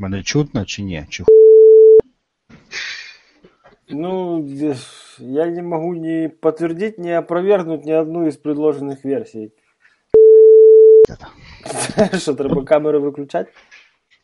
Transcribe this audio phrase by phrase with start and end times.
[0.00, 1.06] Мене чутно чи ні?
[1.08, 1.24] Чи
[3.88, 4.76] Ну, э,
[5.18, 9.52] я не могу ни подтвердить, ни опровергнуть ни одну из предложенных версий.
[12.18, 13.46] Что, треба камеру выключать?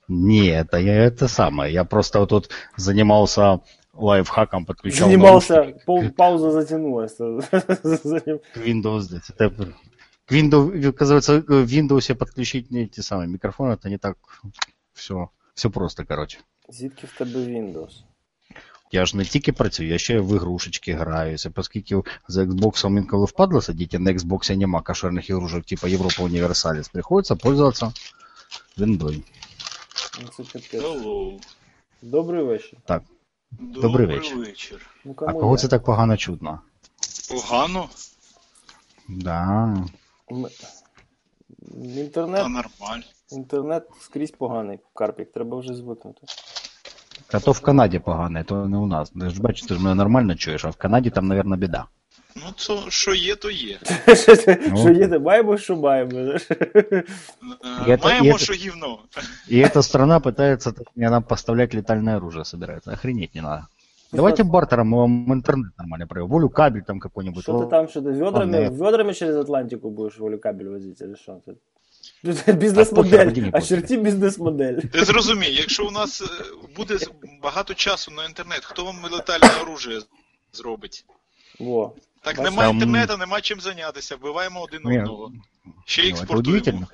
[0.08, 1.72] Ні, это я это самое.
[1.72, 3.60] Я просто вот тут занимался
[3.92, 7.20] лайфхаком, подключал Занимался, пол, пауза затянулась.
[7.20, 9.08] Windows.
[9.38, 9.50] Это,
[10.26, 14.16] к Windows, оказывается, в Windows подключить не эти самые микрофоны, это не так
[14.94, 16.38] все, все просто, короче.
[16.68, 17.90] Звідки в тебе Windows?
[18.92, 23.24] Я ж не тільки працюю, я ще й в ігрушечки граюся, оскільки за Xbox інколи
[23.24, 26.88] впадло сидіти, на Xbox нема кошерних ігрушок, типа Європа Універсаліс.
[26.88, 27.92] Приходиться пользуватися
[28.78, 29.22] Windows.
[30.22, 30.74] Ну, це капець.
[30.74, 31.38] Hello.
[32.02, 32.78] Добрий вечір.
[33.50, 34.36] Добрий вечір.
[34.36, 34.90] вечір.
[35.04, 35.58] Ну, А кого я?
[35.58, 36.60] це так погано чутно?
[37.30, 37.88] Погано?
[39.08, 39.76] Да.
[41.74, 43.04] М- Та нормально.
[43.32, 46.20] інтернет скрізь поганий, Карпік, треба вже звикнути.
[47.32, 49.10] А то в Канаді погано, то не у нас.
[49.10, 51.84] Ти ж бачиш, ти ж мене нормально чуєш, а в Канаді там, мабуть, біда.
[52.36, 53.78] Ну, то, що є, то є.
[54.76, 56.12] Що їде, маємо, що маємо.
[57.86, 58.98] Е, Маємо, що гівно.
[59.52, 62.92] И эта страна пытается мне нам поставлять летальное оружие, собирается.
[62.92, 63.62] Охренеть не надо.
[64.12, 66.30] Давайте бартером мы вам интернет нормально проявим.
[66.30, 67.42] Волю кабель там какой-нибудь.
[67.42, 71.40] Що ти там, що ти ведрами, ведрами через Атлантику будеш волю кабель возити, чи що?
[71.44, 71.52] Це-
[72.52, 74.74] Бізнес-модель, а черті бізнес-модель.
[74.74, 76.26] Ти зрозумій, якщо у нас е,
[76.76, 76.98] буде
[77.42, 80.00] багато часу на інтернет, хто вам летальне оружие
[80.52, 81.04] зробить?
[81.60, 81.94] Во.
[82.22, 85.32] Так Там- інтернету, нема чим зайнятися, вбиваємо один одного.
[85.84, 86.86] Ще й Ну, експортуємо.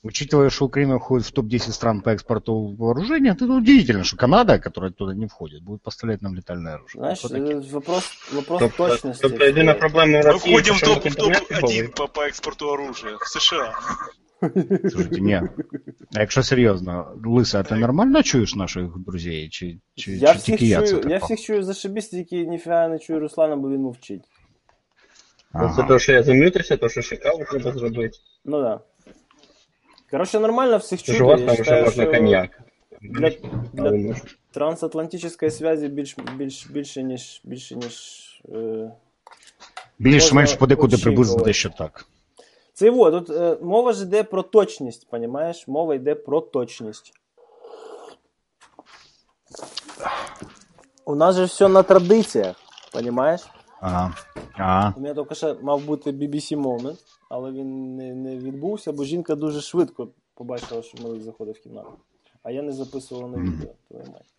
[0.00, 0.08] удивительно.
[0.08, 4.92] Учитывая, что Украина входит в топ-10 стран по экспорту вооружения, это удивительно, что Канада, которая
[4.92, 7.00] туда не входит, будет поставлять нам летальное оружие.
[7.00, 7.56] Знаєш, Что такие?
[7.56, 9.22] е, вопрос, вопрос Тобто, точності.
[9.22, 11.88] тобто єдина проблема Ми Росії, входимо в що топ, в інтернет не топ-1 були.
[11.96, 13.72] по, по експорту оружия в США.
[14.90, 15.48] Слушайте, не.
[16.14, 19.48] А якщо серйозно, Лиса, а ти нормально чуєш наших друзей?
[19.48, 21.10] Чи, чи, Я чи всіх тільки я це чую, так?
[21.12, 24.22] я всіх чую зашибісь, тільки ніфіга не чую Руслана, бо він мовчить.
[25.52, 25.76] Ага.
[25.76, 28.18] Це те, що я замютився, то, що шикаво треба зробити.
[28.44, 28.80] Ну да.
[30.11, 31.23] Коротше, нормально всіх чути.
[31.23, 32.61] У вас я там вже можна коньяк.
[33.01, 33.29] Для,
[33.73, 34.15] для можна.
[34.51, 37.95] трансатлантичної зв'язі більш, більш, більше, ніж, більше, ніж
[38.53, 38.91] е,
[39.99, 41.03] Більш-менш подекуди очікувати.
[41.03, 42.05] приблизно дещо так.
[42.73, 45.67] Це його, тут е, мова ж йде про точність, понімаєш?
[45.67, 47.13] Мова йде про точність.
[51.05, 52.55] У нас же все на традиціях,
[52.93, 53.41] понімаєш?
[53.81, 54.13] Ага.
[54.53, 54.93] Ага.
[54.97, 56.97] У мене тільки що мав бути BBC Moment,
[57.31, 61.91] але він не, не відбувся, бо жінка дуже швидко побачила, що Мелик заходив в кімнату.
[62.43, 64.33] А я не записував на відео, твою мать.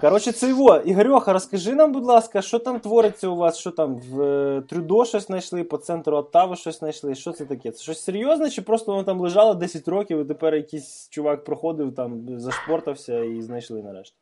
[0.00, 0.76] Коротше, це його.
[0.76, 5.04] Ігорьоха, розкажи нам, будь ласка, що там твориться у вас, що там в е, Трюдо
[5.04, 7.14] щось знайшли, по центру Оттави щось знайшли.
[7.14, 7.70] Що це таке?
[7.70, 11.94] Це щось серйозне, чи просто воно там лежало 10 років, і тепер якийсь чувак проходив,
[11.94, 14.16] там зашпортався і знайшли нарешті.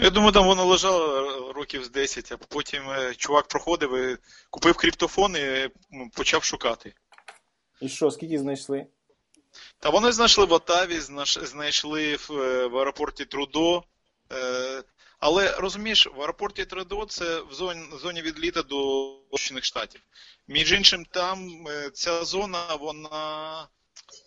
[0.00, 4.16] Я думаю, там воно лежало років з 10, а потім е, чувак проходив і
[4.50, 5.70] купив криптофон і
[6.14, 6.94] почав шукати.
[7.80, 8.86] І що, скільки знайшли?
[9.78, 13.82] Та вони знайшли в Отаві, знайшли в, е, в аеропорті Трудо.
[14.32, 14.82] Е,
[15.20, 18.76] але розумієш, в аеропорті Трудо це в зоні, зоні відліта до
[19.26, 20.00] Сполучених Штатів.
[20.48, 23.68] Між іншим, там ця зона, вона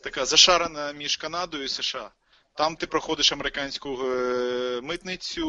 [0.03, 2.11] така зашарена між Канадою і США.
[2.55, 5.47] Там ти проходиш американську е, митницю,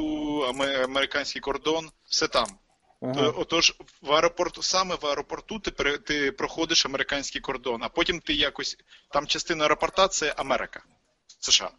[0.49, 2.47] аме- американський кордон, все там.
[3.03, 3.29] Ага.
[3.29, 8.77] Отож, в аеропорту, саме в аеропорту ти, ти проходиш американський кордон, а потім ти якось.
[9.12, 10.83] Там частина аеропорта це Америка,
[11.41, 11.71] США.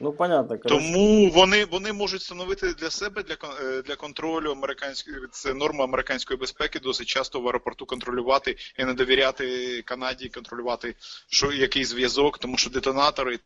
[0.00, 0.58] Ну, понятно.
[0.58, 0.68] Коротше.
[0.68, 6.38] Тому вони, вони можуть встановити для себе для, е, для контролю американської це норма американської
[6.38, 10.94] безпеки досить часто в аеропорту контролювати і не довіряти Канаді, контролювати
[11.28, 13.38] що який зв'язок, тому що детонатори,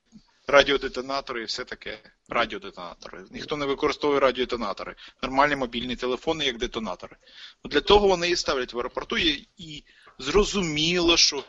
[0.47, 1.99] радіодетонатори і все таке.
[2.29, 3.25] Радіодетонатори.
[3.31, 4.95] Ніхто не використовує радіодетонатори.
[5.23, 7.17] Нормальні мобільні телефони як детонатори.
[7.65, 9.85] Для того вони і ставлять в аеропорту і,
[10.19, 11.45] зрозуміло, що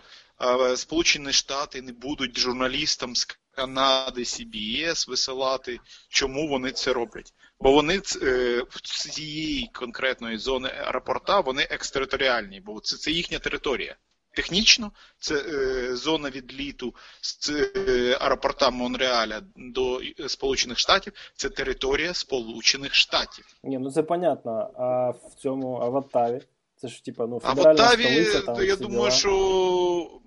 [0.75, 5.79] Сполучені Штати не будуть журналістам з Канади, CBS висилати,
[6.09, 7.33] чому вони це роблять.
[7.59, 13.95] Бо вони е, в цієї конкретної зони аеропорта вони екстериторіальні, бо це, це їхня територія.
[14.38, 22.13] Технічно це е, зона відліту з е, аеропорта Монреаля до е, Сполучених Штатів, це територія
[22.13, 23.45] Сполучених Штатів.
[23.63, 24.72] Ні, ну це понятно.
[24.78, 26.42] А в цьому, а в Оттаві?
[26.75, 29.12] Це ж типа, ну, федеральна Оттаві, столиця, там я думаю, діла.
[29.12, 30.22] що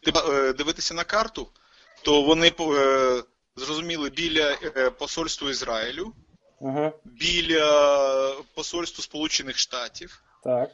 [0.00, 1.48] Треба е, дивитися на карту,
[2.02, 3.22] то вони е,
[3.56, 6.12] зрозуміли біля е, посольства Ізраїлю,
[6.60, 10.22] Ага, біля посольства Сполучених Штатів.
[10.44, 10.70] так.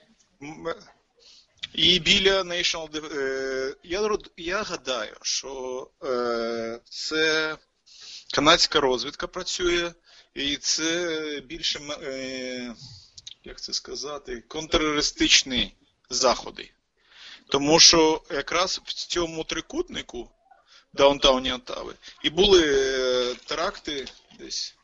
[1.74, 7.56] І біля National е, я, я гадаю, що е, це
[8.34, 9.92] канадська розвідка працює,
[10.34, 12.74] і це більше, е,
[13.44, 15.74] як це сказати, контртерористичні
[16.10, 16.70] заходи.
[17.48, 20.30] Тому що якраз в цьому трикутнику
[20.92, 24.06] даунтауні Отави і були теракти
[24.38, 24.77] десь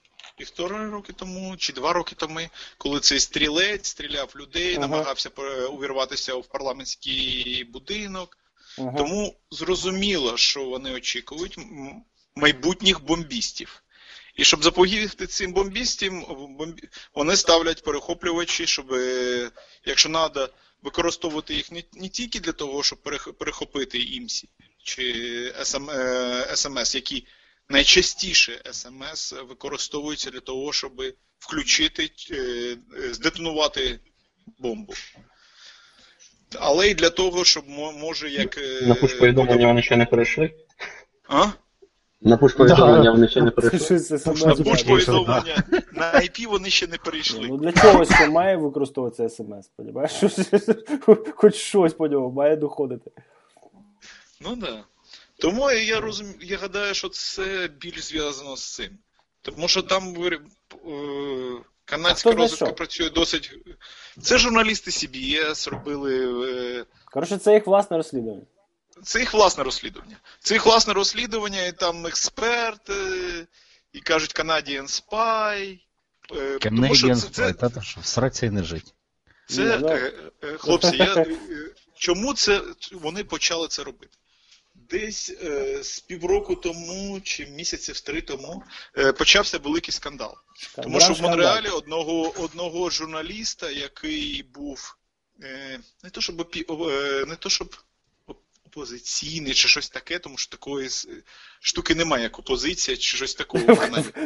[0.45, 2.41] півтора роки тому чи два роки тому,
[2.79, 4.81] коли цей стрілець стріляв людей, Ага.
[4.81, 8.39] намагався е, увірватися в парламентський будинок.
[8.79, 8.93] Ага.
[8.97, 11.59] Тому зрозуміло, що вони очікують
[12.35, 13.81] майбутніх бомбістів.
[14.37, 16.25] І щоб запобігти цим бомбістам,
[16.59, 19.51] бомбі- вони ставлять перехоплювачі, щоб, е,
[19.85, 20.49] якщо треба,
[20.83, 24.49] використовувати їх не, не тільки для того, щоб перех- перехопити IMSI
[24.83, 27.27] чи СМ, е, СМС, які
[27.69, 31.03] найчастіше СМС використовуються для того, щоб
[31.39, 32.37] включити, е,
[32.99, 34.01] е, здетонувати
[34.59, 34.93] бомбу.
[36.61, 37.65] Але й для того, щоб
[38.01, 38.59] може як.
[38.59, 40.51] е, На пуш-повідомлення вони ще не перейшли.
[41.29, 41.47] А?
[42.21, 44.01] На пуш-повідомлення вони ще не перейшли.
[44.01, 45.63] Це Пуш На пуш повідомлення
[45.93, 47.47] на IP вони ще не перейшли.
[47.49, 50.13] Ну для чогось ще має використовуватися смс, понімаєш?
[51.35, 53.11] Хоч щось по ньому має доходити.
[54.41, 54.85] Ну да.
[55.39, 58.99] Тому я розумію, я гадаю, що це більш зв'язано з цим.
[59.43, 60.41] Тому що там е,
[61.85, 63.53] канадська розвідка працює досить.
[64.23, 66.47] Це журналісти CBS робили.
[66.79, 68.47] е, Коротше, це їх власне розслідування.
[69.03, 70.17] Це їх власне розслідування.
[70.41, 73.47] Це їх власне розслідування, і там експерт, е,
[73.93, 75.79] і кажуть Canadian Spy.
[76.61, 78.95] Тому що це, це, та що, всратися і не жить.
[79.49, 79.79] Це,
[80.45, 81.27] е, хлопці, я,
[81.95, 82.61] чому це
[82.93, 84.17] вони почали це робити?
[84.95, 88.63] Десь е, з півроку тому чи місяців три тому
[88.99, 90.35] е, почався великий скандал.
[90.83, 94.97] Тому що в Монреалі одного, одного журналіста, який був
[95.43, 97.77] е, не то щоб е, не то щоб
[98.77, 100.89] опозиційний чи щось таке, тому що такої
[101.61, 103.65] штуки немає, як опозиція чи щось такого.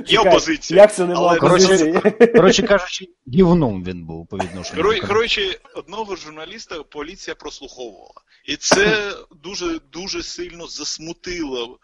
[0.06, 0.82] Є опозиція.
[0.82, 2.00] Як це немає але- Коротше.
[2.34, 4.82] Коротше кажучи, гівном він був по відношенню.
[4.82, 8.20] Коротше, коротше, одного журналіста поліція прослуховувала.
[8.46, 9.12] І це
[9.42, 11.78] дуже дуже сильно засмутило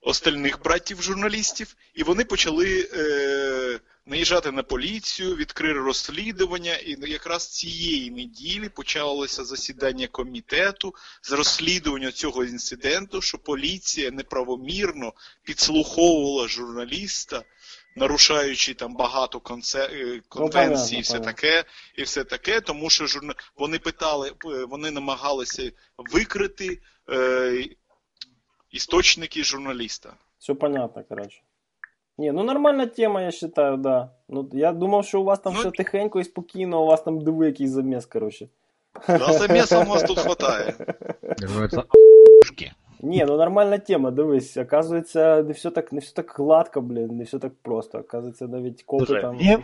[0.00, 3.49] остальних братів журналістів, і вони почали е,
[4.10, 12.44] наїжджати на поліцію, відкрили розслідування, і якраз цієї неділі почалося засідання комітету з розслідування цього
[12.44, 15.12] інциденту, що поліція неправомірно
[15.42, 17.42] підслуховувала журналіста,
[17.96, 19.86] нарушаючи там багато конце...
[19.92, 21.64] е, конвенцій, і все таке,
[21.96, 23.34] і все таке, тому що журна...
[23.56, 26.80] вони питали, е, вони намагалися викрити
[27.10, 27.64] е,
[28.70, 30.16] істочники журналіста.
[30.38, 31.40] Все понятно, коротше.
[32.19, 34.09] Ні, ну нормальна тема, я считаю, да.
[34.29, 37.21] Ну, я думав, що у вас там Ну, все тихенько і спокійно, у вас там
[37.21, 38.47] диви якийсь заміс, коротше.
[39.07, 40.73] Да, заміса у нас тут хватає.
[41.41, 41.83] Називається
[42.41, 42.71] «Ушки».
[43.01, 44.57] Ні, ну нормальна тема, дивись.
[44.57, 47.97] Оказується, не все так, не все так гладко, блін, не все так просто.
[47.97, 49.35] Оказується, навіть копи Слушай, там.
[49.35, 49.59] мне,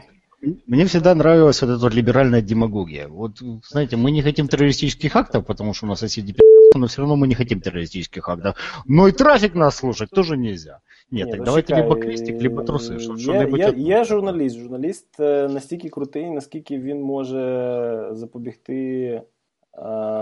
[0.68, 3.08] мне всегда нравилась вот эта вот либеральная демагогия.
[3.08, 3.32] Вот,
[3.64, 7.17] знаете, мы не хотим террористических актов, потому что у нас соседи пи***цы, Но все равно
[7.17, 8.57] мы не хотим террористических актов.
[8.87, 10.81] Но и трафик нас слушать тоже нельзя.
[11.11, 12.99] Нет, Ні, так ну, давайте чекай, либо крестик, либо трусы.
[12.99, 14.57] Что, Є, что-нибудь є, журналіст.
[14.57, 19.23] Журналіст е, настільки крутий, наскільки він може запобігти е,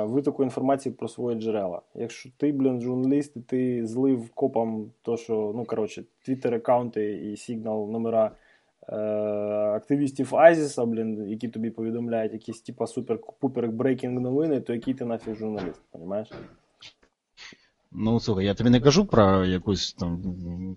[0.04, 1.82] витоку інформації про свої джерела.
[1.94, 7.90] Якщо ти, блін, журналіст, і ти злив копам то, що, ну, коротше, твіттер-аккаунти і сигнал
[7.90, 8.30] номера
[9.76, 15.04] активістів ISIS а, блін, які тобі повідомляють якісь типа супер-пупер breaking новини, то який ти
[15.04, 16.28] нафіг журналіст, розумієш?
[17.96, 20.18] Ну, слухай, я тобі не кажу про якусь там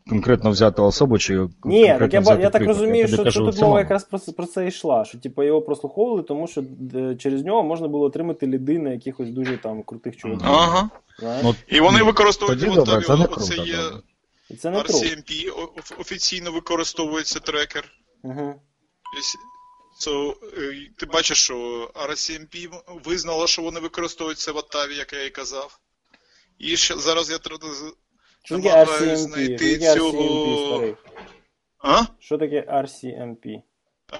[0.09, 3.79] конкретно взяту особу, чи Ні, так я, я так розумію, що, кажу що тут мова
[3.79, 5.05] якраз про, це- про це йшла.
[5.05, 6.63] Що типу, його прослуховували, тому що
[6.95, 10.47] е, через нього можна було отримати ліди на якихось дуже там крутих чуваків.
[10.47, 10.89] Ага.
[11.19, 11.43] Знаєш?
[11.43, 13.53] Ну, І вони використовують тоді добре, це не круто.
[13.53, 14.01] є добре.
[14.49, 14.79] І це не.
[14.79, 15.51] RCMP,
[15.97, 17.91] офіційно використовується трекер.
[18.23, 18.61] Угу.
[20.05, 22.69] So, е, ти бачиш, що RCMP
[23.03, 25.79] визнала, що вони використовують це в Оттаві, як я і казав.
[26.59, 27.37] І ще зараз я
[28.85, 29.15] RCMP?
[29.15, 30.95] знайти цього-
[31.79, 32.01] А?
[32.19, 33.61] Що таке RCMP?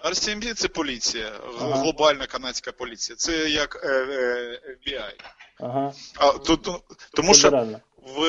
[0.03, 1.75] RCMP це поліція, Ага.
[1.75, 3.15] глобальна канадська поліція.
[3.15, 5.13] Це як е, е, FBI.
[5.59, 5.93] Ага.
[6.15, 6.81] А, то, то,
[7.13, 8.21] тому що в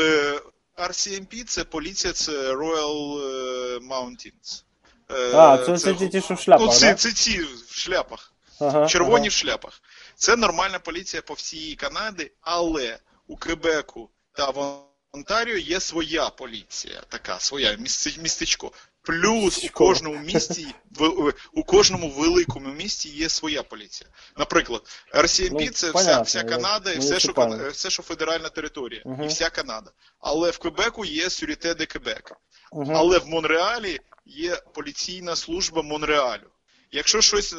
[0.78, 4.62] RCMP це поліція, це Royal е, Mountains.
[5.10, 6.94] Е, А, це, це, це ті, що в шляпах, ну, це, да?
[6.94, 8.32] це ці в шляпах.
[8.60, 9.28] Ага, червоні ага.
[9.28, 9.82] в шляпах.
[10.14, 14.78] Це нормальна поліція по всій Канаді, але у Квебеку та в
[15.12, 17.76] Онтаріо є своя поліція, така своя
[18.18, 18.72] містечко.
[19.08, 24.10] Плюс у кожному місті, в, у кожному великому місті є своя поліція.
[24.36, 24.82] Наприклад,
[25.14, 27.32] RCMP Ну, це вся, вся Канада і все що,
[27.72, 29.90] все, що федеральна територія, і вся Канада.
[30.20, 32.36] Але в Квебеку є Сюріте де Квебека.
[32.72, 32.92] Угу.
[32.96, 36.50] Але в Монреалі є поліційна служба Монреалю.
[36.90, 37.56] Якщо щось е,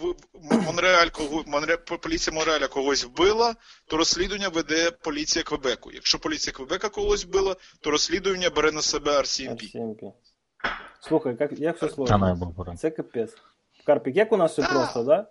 [0.00, 3.54] в в- Монреаль кого Монре, поліція Монреаля когось вбила,
[3.86, 5.92] то розслідування веде поліція Квебеку.
[5.92, 9.76] Якщо поліція Квебека когось вбила, то розслідування бере на себе RCMP.
[9.76, 10.12] RCMP.
[10.99, 12.37] Слухай, як, як все Она сложно?
[12.41, 12.75] был пора.
[12.75, 13.33] Це капець.
[13.85, 14.67] Карпік, як у нас все Да.
[14.69, 15.25] просто, да?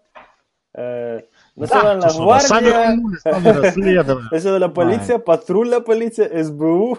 [0.77, 1.23] Е,
[1.57, 4.33] Національна Ты что, да, сами гвардія, рванули, стали расследовать.
[4.33, 6.97] національна поліція, патрульна поліція, СБУ.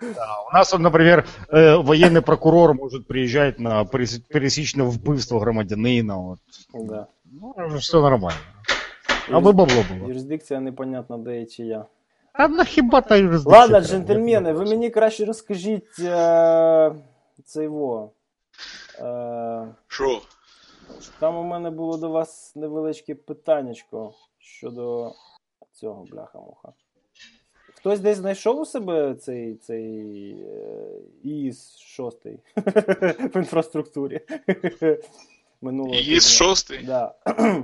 [0.00, 6.16] Да, У нас, вот, например, э, военный прокурор может приезжать на перес- пересечное вбивство громадянина.
[6.16, 6.38] Вот.
[6.74, 7.06] Да.
[7.32, 8.38] Ну, все нормально.
[9.32, 10.08] А ви бабло було.
[10.08, 11.84] Юрисдикція непонятна, де і чия.
[12.32, 13.86] А на хіба та юрисдикція Ладно, треба?
[13.92, 16.92] джентльмени, ви мені краще розкажіть е,
[17.43, 18.11] це його.
[18.99, 20.21] Е, Що?
[21.19, 25.13] там у мене було до вас невеличке питаннячко щодо
[25.73, 26.73] цього бляха-муха.
[27.75, 30.87] Хтось десь знайшов у себе цей, цей е,
[31.23, 32.25] ІС 6
[32.55, 34.21] в інфраструктурі.
[35.61, 35.95] Минулого
[36.55, 37.13] з тижня.
[37.25, 37.63] Да.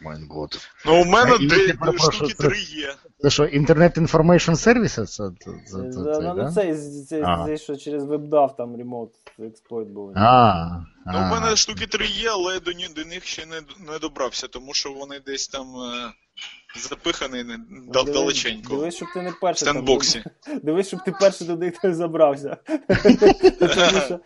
[0.00, 0.58] Май год.
[0.86, 1.38] Ну, у мене
[1.80, 2.94] перепрошую, штуки три є.
[3.18, 4.88] Це що, Internet Information Services?
[5.06, 5.30] Це, це,
[5.66, 6.52] це, це, це, ну, да?
[6.52, 7.56] цей, цей, Ага.
[7.56, 10.12] що через WebDAV там ремонт експлойт був.
[10.16, 13.60] А, Ну, у мене штуки три є, але до, ні- до них ще не,
[13.92, 15.66] не добрався, тому що вони десь там
[16.76, 17.58] запихані не-
[17.92, 18.76] дал- Дивись- далеченько.
[18.76, 19.68] Дивись, щоб ти не перший.
[19.68, 19.84] там
[20.62, 22.56] Дивись, щоб ти перший до них не забрався.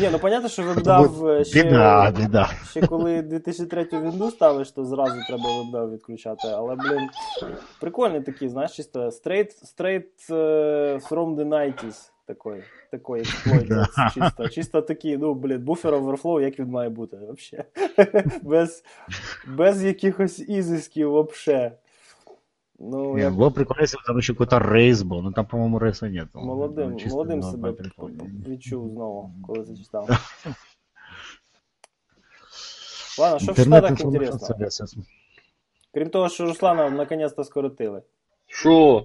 [0.00, 1.62] Ні, ну понятно, що WebDAV е, ще,
[2.10, 2.50] біда.
[2.70, 6.48] ще коли 2003 вінду ставиш, то зразу треба WebDAV відключати.
[6.48, 7.08] Але, блін,
[7.80, 12.08] прикольний такий, знаєш, чисто straight, straight е, from the 90s.
[12.26, 13.68] Такий, такий експлойт.
[14.14, 17.68] Чисто, чисто такий, ну, блін, buffer overflow, як він має бути, взагалі.
[18.42, 18.84] без,
[19.46, 21.72] без якихось ізисків, взагалі.
[22.81, 25.79] Ну, Не, я было прикольно, если бы там еще какой-то рейс был, но там, по-моему,
[25.79, 26.27] рейса нет.
[26.33, 28.13] молодим, Ну, чисто молодим на- себе на приколі.
[28.47, 30.09] відчув знову, коли це читав.
[33.19, 34.47] Ладно, що в Интернет Штатах Information інтересно?
[34.47, 34.97] Services.
[35.93, 38.01] Крім того, що Руслана наконец-то скоротили.
[38.52, 39.04] Що?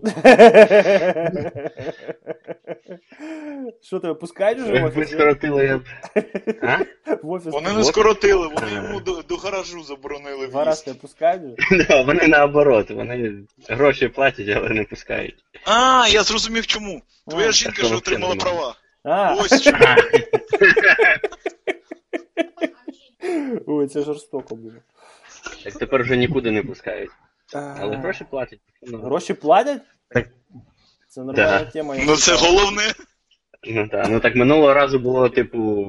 [3.81, 5.81] Що тебе пускають уже в скоротили я.
[6.61, 6.77] А?
[7.23, 10.85] В офіс Вони не скоротили, вони йому до, до гаражу заборонили Гараж в'їзд.
[10.85, 11.85] тебе пускають вже?
[11.89, 13.33] Да, вони наоборот, вони
[13.69, 15.35] гроші платять, але не пускають.
[15.65, 17.01] А, я зрозумів чому.
[17.27, 18.75] Твоя жінка що ж отримала права.
[19.03, 19.77] А, Ось чому.
[23.67, 24.73] ой, це жорстоко було.
[25.63, 27.11] Так тепер вже нікуди не пускають.
[27.53, 28.59] Але гроші платять.
[28.81, 29.81] Ну, Гроші платять?
[30.09, 30.27] Так.
[31.09, 31.65] Це нормальна Да.
[31.65, 31.95] тема.
[32.05, 32.83] Ну це головне.
[33.67, 35.87] Ну так, ну так минулого разу було, типу.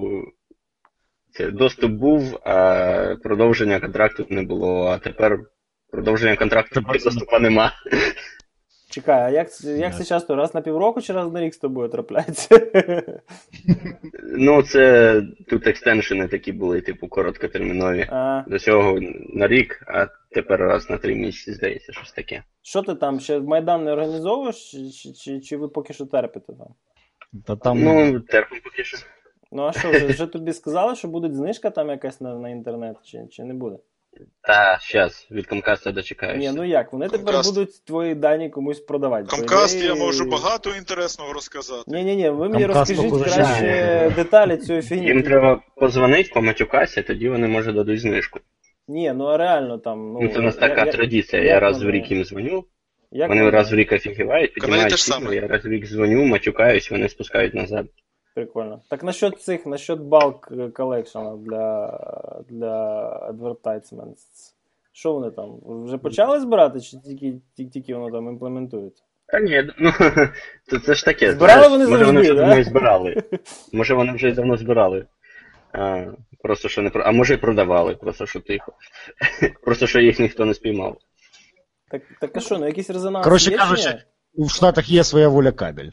[1.32, 5.38] Це доступ був, а продовження контракту не було, а тепер
[5.90, 7.72] продовження контракту доступу нема.
[8.90, 10.36] Чекай, а як, як це часто?
[10.36, 12.60] Раз на півроку чи раз на рік з тобою трапляється?
[14.22, 18.06] Ну, це тут екстеншени такі були, типу, короткотермінові.
[18.10, 18.98] А, До цього
[19.34, 22.42] на рік, а тепер раз на три місяці, здається, щось таке.
[22.62, 26.52] що ти там, ще Майдан не організовуєш, чи, чи, чи, чи ви поки що терпите
[26.52, 26.68] там?
[27.32, 28.98] Да там, Ну, терпимо поки що.
[29.52, 32.96] Ну а що, вже, вже тобі сказали, що буде знижка там якась на, на інтернет,
[33.04, 33.76] чи, чи не буде?
[34.42, 36.38] Та, щас, від Comcast дочекаюся.
[36.50, 37.44] Ні, ну як, вони тепер Comcast.
[37.44, 39.26] будуть твої дані комусь продавати.
[39.30, 41.82] По Комкаст я можу багато інтересного розказати.
[41.86, 45.22] Ні, ні, ні, ви мені Comcast розкажіть краще деталі цієї Їм фігні.
[45.22, 48.40] треба позвонити, поматюкатися, тоді вони, може, дадуть знижку.
[48.88, 50.12] Ні, ну а реально там.
[50.12, 51.42] Ну, Ну, це у нас я- така я- традиція.
[51.42, 51.90] як Я раз в воно?
[51.90, 52.64] рік їм дзвоню,
[53.10, 53.50] як вони воно?
[53.50, 55.34] раз в рік офігівають, Каналі піднімають те ж ціну, саме.
[55.36, 57.86] я раз в рік дзвоню, матюкаюсь, вони спускають назад.
[58.38, 58.82] Прикольно.
[58.88, 64.54] Так насчет цих, насчет балк колекшена для, для advertisements.
[64.92, 65.58] Що вони там?
[65.66, 69.02] Вже почали збирати, чи тільки, тільки, тільки воно там імплементується?
[69.26, 69.92] Та ні, ну
[70.68, 71.32] то це ж таке.
[71.32, 72.40] Збирали знаєш, вони може вони вже да?
[72.40, 73.22] давно і збирали.
[73.72, 75.06] Може вони вже й давно збирали.
[75.72, 76.06] А,
[76.42, 78.72] просто що не А може і продавали, просто що тихо.
[79.62, 80.96] Просто що їх ніхто не спіймав.
[81.90, 83.98] Так, так а що, ну якийсь резонанс Коротше кажучи,
[84.34, 85.90] в Штатах є своя воля кабель.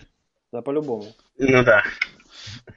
[0.51, 1.05] Та по-любому.
[1.39, 1.83] Ну так.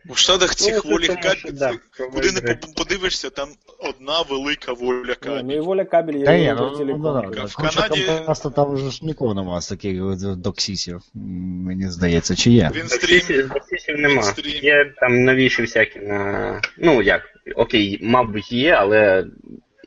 [0.08, 1.72] У Штатах цих Ну, волі кабель, да,
[2.12, 3.48] куди не подивишся, там
[3.78, 5.60] одна велика воля Ні, ну і кабель.
[5.60, 7.54] воля кабель є і ні, Укр ну, ну, да, В.
[7.56, 12.70] Канаді- Comcast, там вже ж нікого нема з таких доксісів, мені здається, чи є?
[12.74, 13.48] Він стрім.
[13.48, 14.22] Боксів нема.
[14.22, 14.64] Стрім.
[14.64, 16.60] Є там новіші всякі на.
[16.78, 17.22] Ну як,
[17.56, 19.26] окей, мабуть, є, але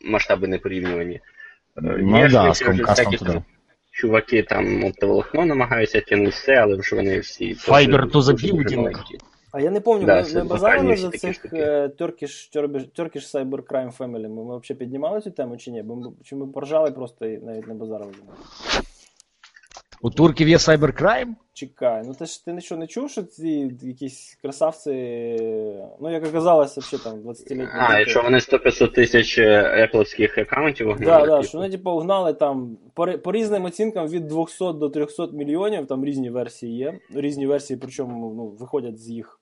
[0.06, 1.16] масштаби не порівнювані.
[1.16, 1.22] Е,
[1.78, 3.42] Ну є да, з Comcast всякі туди.
[3.92, 8.94] чуваки там оптоволокно намагаються тягнути все, але вже вони всі Fiber to the building.
[9.52, 12.56] А я не пам'ятаю, Да, ми, ми базарили за цих е, Turkish,
[13.00, 14.30] Turkish, Cyber Crime Family.
[14.30, 15.84] Ми, ми взагалі піднімали цю тему чи ні?
[15.84, 18.12] Бо ми, чи ми поржали просто і навіть не базарили?
[18.12, 18.38] за неї?
[20.04, 21.36] У турків є сайберкрайм?
[21.54, 24.90] Чекай, ну ти ж ти нічого не чув, що ці якісь красавці,
[26.02, 27.68] ну як оказалось, взагалі там 20-літні.
[27.74, 28.00] А, діти.
[28.00, 32.78] якщо вони 100-500 тисяч епловських аккаунтів Да, огнали, да, типу, що вони типу угнали там
[32.94, 37.00] по, по різним оцінкам від 200 до 300 мільйонів, там різні версії є.
[37.16, 39.41] Різні версії, причому ну, виходять з їх,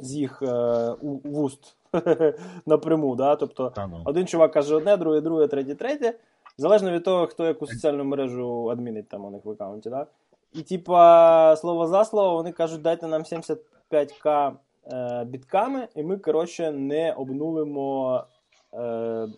[0.00, 1.76] з їх е, вуст
[2.66, 3.16] напряму.
[3.16, 3.36] Да?
[3.36, 4.02] Тобто ну.
[4.04, 6.14] один чувак каже одне, другий, друге, третє, третє.
[6.58, 10.06] Залежно від того, хто яку соціальну мережу адмінить там у них в аккаунті, да?
[10.52, 14.52] І типа, слово за слово, вони кажуть, дайте нам 75к
[14.92, 18.24] е, бітками, і ми, коротше, не обнулимо
[18.72, 18.78] е,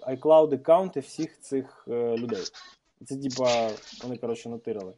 [0.08, 2.42] iCloud аккаунти всіх цих е, людей.
[3.04, 3.68] Це типа,
[4.02, 4.92] вони, коротше, натирали.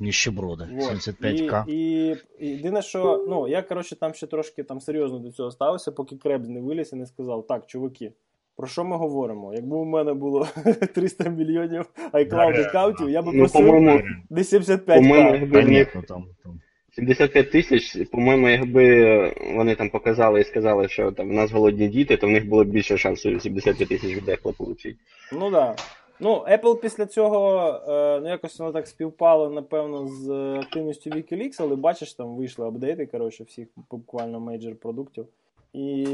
[0.00, 0.68] Ніщеброди.
[0.72, 0.92] Вот.
[0.92, 1.64] 75к.
[1.68, 5.50] І, і, і єдине, що ну, я, коротше, там ще трошки там серйозно до цього
[5.50, 8.12] ставився, поки Кребс не виліз і не сказав: так, чуваки,
[8.56, 9.54] про що ми говоримо?
[9.54, 10.48] Якби у мене було
[10.94, 14.94] 300 мільйонів iCloud аккаунтів, я би Ну, просив по-моєму, не 75к.
[14.96, 16.60] по-моєму, якби в ні, ну там, там.
[16.96, 22.16] 75 тисяч, по-моєму, якби вони там показали і сказали, що там в нас голодні діти,
[22.16, 24.96] то в них було більше шансу 75 тисяч від Apple отримати.
[25.32, 25.76] Ну да.
[26.20, 31.76] Ну, Apple після цього, е, ну якось воно так співпало, напевно, з активністю WikiLeaks, але
[31.76, 35.26] бачиш, там вийшли апдейти, коротше, всіх буквально мейджор продуктів.
[35.72, 36.04] І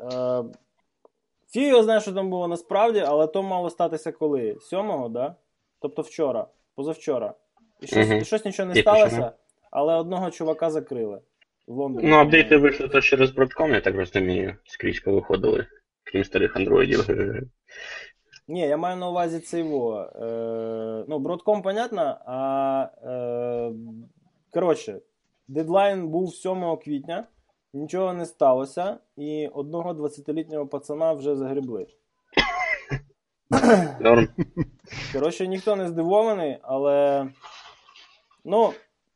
[0.00, 0.44] е,
[1.50, 4.52] фі його знає, що там було насправді, але то мало статися коли?
[4.52, 5.34] 7-го, да?
[5.80, 7.34] Тобто вчора, позавчора.
[7.80, 8.18] І щось, Мгм.
[8.18, 9.32] і щось нічого не сталося,
[9.70, 11.20] але одного чувака закрили.
[11.66, 12.08] В Лондоні.
[12.08, 15.66] Ну, апдейти вийшли то через Broadcom, я так розумію, скрізь повиходили,
[16.04, 17.08] крім старих андроїдів.
[18.48, 20.00] Ні, я маю на увазі це його.
[20.00, 23.72] Е, ну, Broadcom, понятно, а е,
[24.50, 25.00] коротше,
[25.48, 27.26] дедлайн був 7 квітня,
[27.72, 31.86] нічого не сталося, і одного 20-літнього пацана вже загребли.
[34.00, 34.28] Норм.
[35.12, 37.26] Коротше, ніхто не здивований, але
[38.44, 38.72] ну,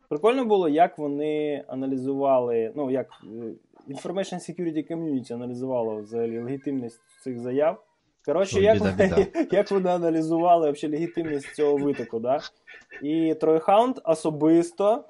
[0.08, 3.52] прикольно було, як вони аналізували, ну, як е,
[3.94, 7.87] Information Security Community аналізувало взагалі легітимність цих заяв.
[8.28, 9.26] Коротше, як, біда, біда.
[9.56, 12.40] як вони аналізували взагалі легітимність цього витоку, да?
[13.02, 15.04] І Тройхаунд особисто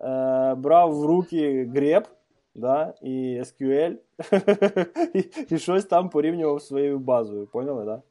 [0.00, 2.08] е, брав в руки греб,
[2.54, 3.94] да, і SQL,
[5.14, 8.02] і, і щось там порівнював своєю базою, поняли, да?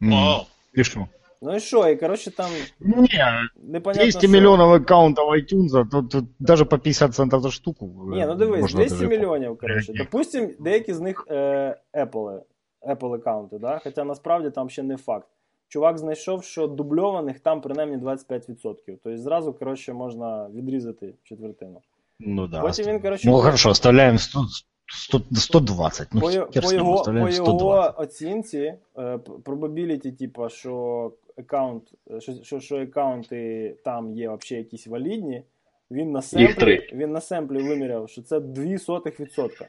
[0.00, 0.40] Вау.
[0.74, 1.06] І що?
[1.44, 4.28] Ну і що, і коротше там Ні, 200 що.
[4.28, 7.90] мільйонів аккаунтів iTunes, то тут даже по 50 центів за штуку.
[8.12, 9.92] Ні, ну дивись, 200 даже мільйонів, коротше.
[9.92, 12.40] Допустим, деякі з них е, Apple,
[12.88, 13.80] Apple аккаунти, да?
[13.84, 15.28] хоча насправді там ще не факт.
[15.68, 18.76] Чувак знайшов, що дубльованих там принаймні 25%.
[18.86, 21.80] Тобто зразу, коротше, можна відрізати четвертину.
[22.20, 22.60] Ну да.
[22.60, 24.40] Потім він, коротше, Ну хорошо, оставляємо 100,
[24.86, 26.08] 100, 120.
[26.12, 26.32] Ну, по, по,
[26.72, 34.12] його, по його оцінці, е, probability, типа, що аккаунт, е, що, що, що аккаунти там
[34.12, 35.42] є взагалі якісь валідні,
[35.90, 39.66] він на семплі, він на семплі виміряв, що це 0,02%.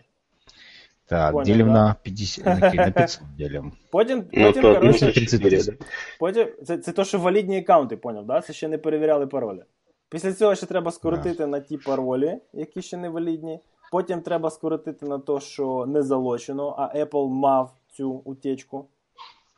[1.13, 1.73] Так, Понял, делим да?
[1.73, 3.71] на 50, на, на 500 делим.
[3.91, 5.77] Потім, Ну, потім то коротше, ну, 34.
[6.19, 8.41] Потім це, це то, що валідні аккаунти, поняв, да?
[8.41, 9.63] Це ще не перевіряли паролі.
[10.09, 13.59] Після цього ще треба скоротити на ті паролі, які ще не валідні.
[13.91, 18.85] Потім треба скоротити на те, що не залочено, а Apple мав цю утечку.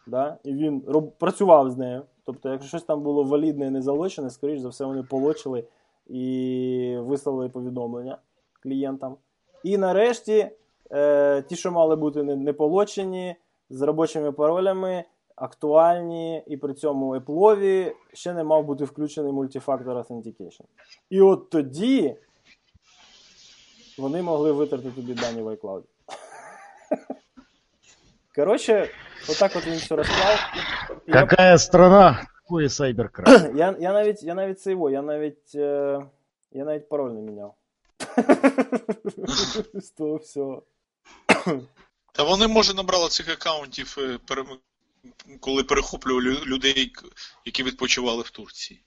[0.08, 0.38] Да?
[0.44, 1.12] І він роб...
[1.18, 2.02] працював з нею.
[2.26, 5.64] Тобто, якщо щось там було валідне і не залочене, скоріш за все, вони полочили
[6.08, 8.18] і вислали повідомлення
[8.64, 9.16] клієнтам.
[9.64, 10.52] І нарешті,
[10.92, 13.36] е, ті, що мали бути не, не полочені,
[13.70, 15.04] з робочими паролями,
[15.36, 20.64] актуальні, і при цьому Apple ще не мав бути включений Multi-Factor Authentication.
[21.10, 22.16] І от тоді
[23.98, 25.84] вони могли витерти тобі дані в iCloud.
[28.36, 28.90] Коротше,
[29.30, 30.40] отак от він все розклав.
[31.08, 33.52] І я, страна, такой сайберкрайм.
[33.58, 36.02] я, я навіть я навіть це його, я навіть, е,
[36.52, 37.56] я навіть пароль не міняв.
[39.74, 40.64] З того всього.
[42.12, 44.20] Та вони, може, набрали цих аккаунтів, е,
[45.40, 46.92] коли перехоплювали людей,
[47.46, 48.82] які відпочивали в Турції.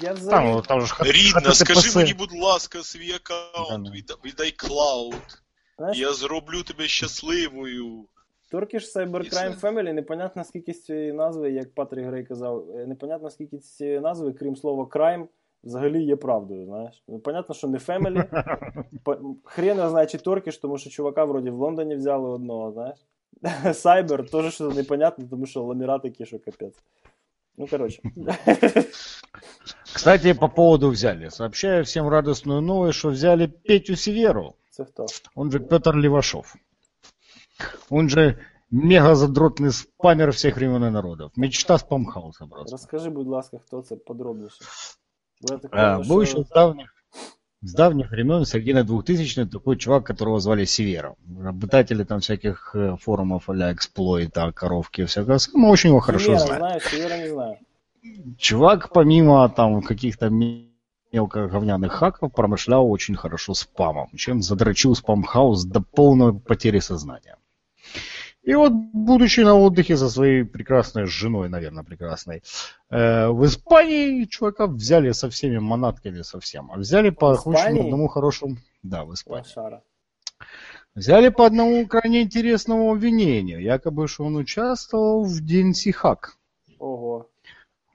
[0.00, 0.52] Я Там, взагалі...
[0.52, 1.98] ну, там же хат- Рідна, хатити скажи паси.
[1.98, 3.96] мені, будь ласка, свій аккаунт, Да-да.
[3.96, 5.42] відда- віддай клауд.
[5.78, 8.04] Знаєш, Я зроблю тебе щасливою.
[8.52, 9.60] Turkish Cybercrime І.
[9.60, 14.00] Family, непонятно скільки з цієї назви, як Патрік Грей казав, е, непонятно скільки з цієї
[14.00, 15.26] назви, крім слова crime,
[15.64, 17.02] взагалі є правдою, знаєш.
[17.08, 18.44] Ну, понятно, що не Family.
[19.04, 22.98] По- Хрен його знає, чи Turkish, тому що чувака вроді в Лондоні взяли одного, знаєш.
[23.64, 26.78] Cyber теж що непонятно, тому що ламіра такі, що капець.
[27.56, 28.02] Ну, коротше.
[29.94, 31.30] Кстати, по поводу взяли.
[31.30, 34.54] Сообщаю всем радостную новость, что взяли Петю Северу.
[35.34, 36.54] Он же Петр Левашов.
[37.90, 38.38] Он же
[38.70, 41.32] мега задротный спамер всех времен и народов.
[41.36, 42.70] Мечта спамхауса, брат.
[42.70, 44.64] Розкажи, будь ласка, хто це подробніше.
[45.46, 46.94] Так А, был еще с давних,
[47.60, 51.14] с давних времен, середины 2000-х, такой чувак, которого звали Севера.
[51.44, 55.38] Обитатели там всяких э, форумов а эксплойта, коровки, всякого.
[55.54, 56.60] Мы очень его хорошо Севера знаем.
[56.60, 57.58] знаю, Севера не знаю.
[58.38, 65.80] Чувак, помимо там каких-то мелко говняных хаков, промышлял очень хорошо спамом, чем задрочил спамхаус до
[65.80, 67.36] полной потери сознания.
[68.42, 72.42] И вот, будучи на отдыхе со своей прекрасной женой, наверное, прекрасной,
[72.90, 76.70] э, в Испании чувака взяли со всеми манатками совсем.
[76.72, 78.56] А взяли по очень одному хорошему...
[78.82, 79.44] Да, в Испании.
[79.44, 79.82] Лошара.
[80.94, 83.60] Взяли по одному крайне интересному обвинению.
[83.60, 86.36] Якобы, что он участвовал в DNC хак.
[86.78, 87.28] Ого.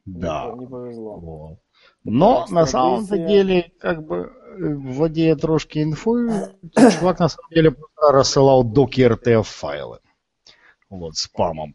[0.05, 0.53] Да.
[0.57, 1.17] Не повезло.
[1.17, 1.59] Вот.
[2.03, 3.27] Но на экстрадиция.
[3.27, 6.29] деле, как бы, э, владея трошки инфой,
[6.75, 9.99] чувак на самом деле рассылал доки RTF файлы.
[10.93, 11.73] Вот, спамом.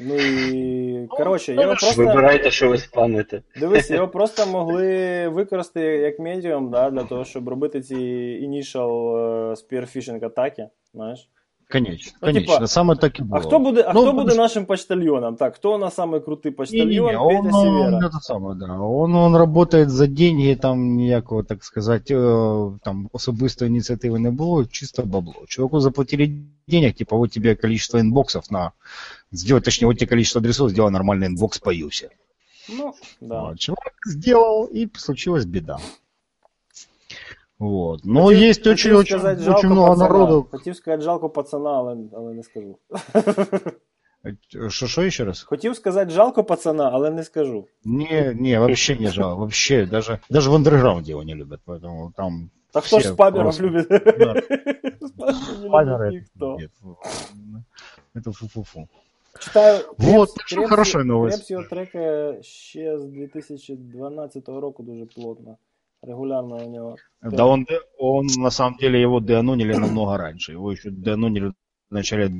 [0.00, 3.42] Ну і коротше, його ну, просто Вибирайте, що ви спамите.
[3.56, 7.96] дивись, його просто могли використати як медіум, да, для того, щоб робити ці
[8.48, 10.68] initial е, spear phishing атаки.
[10.94, 11.28] Знаєш?
[11.71, 13.39] Конечно, Ну, конечно, типа, саме так и было.
[13.39, 14.37] А хто буде, а Ну, хто буде подожди.
[14.41, 15.35] нашим почтальйоном?
[15.35, 16.87] Так, хто у нас самий крутий почтальйон?
[16.87, 18.07] Не-не-не, он, Петя он, Севера.
[18.07, 18.79] это самое, да.
[18.79, 24.65] Он, он работает за деньги, там ніякого, так сказать, э, там особистої ініціативи не було,
[24.65, 25.33] чисто бабло.
[25.47, 26.31] Чуваку заплатили
[26.67, 28.71] денег, типа, вот тебе количество инбоксов на...
[29.33, 32.09] Сделать, точнее, вот тебе количество адресов, сделай нормальный инбокс по юсе.
[32.69, 33.41] Ну, да.
[33.41, 35.77] Вот, чувак сделал, и случилась беда.
[37.61, 38.01] Вот.
[38.05, 40.09] Но Хотів- есть хотів очень, очень, сказати, очень жалко много пацана.
[40.09, 40.47] народу.
[40.51, 42.77] Хотів сказати жалко пацана, але, але не скажу.
[44.69, 45.43] Что, что еще раз?
[45.43, 47.65] Хотів сказати жалко пацана, але не скажу.
[47.85, 49.35] Не, не, вообще не жалко.
[49.39, 53.43] Вообще, даже, даже в андерграунде его не любят, поэтому там Та хто ж Всі спамеров
[53.43, 53.63] просто.
[53.63, 53.87] любить?
[53.89, 54.41] Да.
[55.07, 56.07] Спамеров не спамеры.
[56.07, 56.57] любить ніхто.
[56.57, 56.71] Нет,
[58.15, 58.87] это фу-фу-фу.
[59.39, 61.37] Читаю, Вот, Крепс- так що Крепс- хороша новость.
[61.37, 65.57] Крепс його трекає ще з 2012 року дуже плотно.
[66.02, 66.96] Регулярно у нього.
[67.22, 67.66] Да он,
[67.98, 70.52] он на самом деле его деанонили намного раньше.
[70.52, 72.30] Его еще деанонили в начале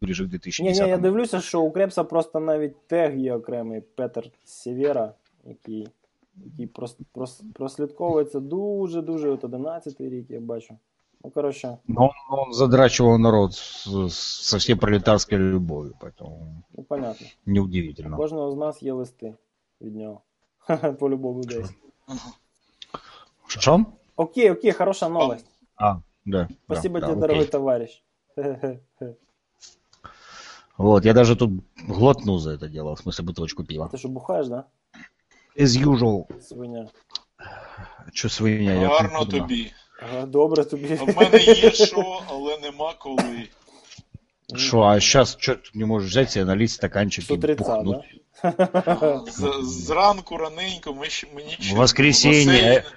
[0.00, 3.80] ближе к Ні, 2010 ні, я дивлюся, що у Кребса просто навіть тег є окремий
[3.80, 5.14] Петер Сєвєра,
[5.44, 5.88] який,
[6.36, 10.74] який прос, прос, прослідковується дуже-дуже от 11 рік, я бачу.
[11.24, 17.26] Ну, коротше, Но он, он задрачивал народ со всей пролетарской любовью, поэтому ну понятно.
[17.46, 18.16] У неудивительно.
[18.16, 19.34] кожного з нас є листи
[19.80, 20.20] від нього.
[20.98, 21.70] По-любому десь.
[23.47, 23.85] Что?
[24.15, 25.45] Окей, окей, хороша новость.
[25.75, 26.47] А, да.
[26.65, 27.51] Спасибо да, тебе, да, дорогой окей.
[27.51, 28.03] товарищ.
[30.77, 31.51] Вот, я даже тут
[31.87, 33.87] глотну за это дело, в смысле бутылочку пива.
[33.87, 34.63] Ти що бухаєш, да?
[35.57, 36.41] As usual.
[36.41, 36.87] Свиня.
[38.13, 39.37] Че свинья, я Гарно тут, да.
[39.39, 39.71] тобі.
[40.01, 40.97] Ага, добре тобі.
[41.01, 43.47] А в мене є що, але нема коли.
[44.55, 48.21] Шо, а сейчас что ты не можешь взять себе налить стаканчик С и утреца, бухнуть?
[48.43, 49.21] да?
[49.27, 52.89] З- Зранку раненько ми ще мені ще Воскресенье, до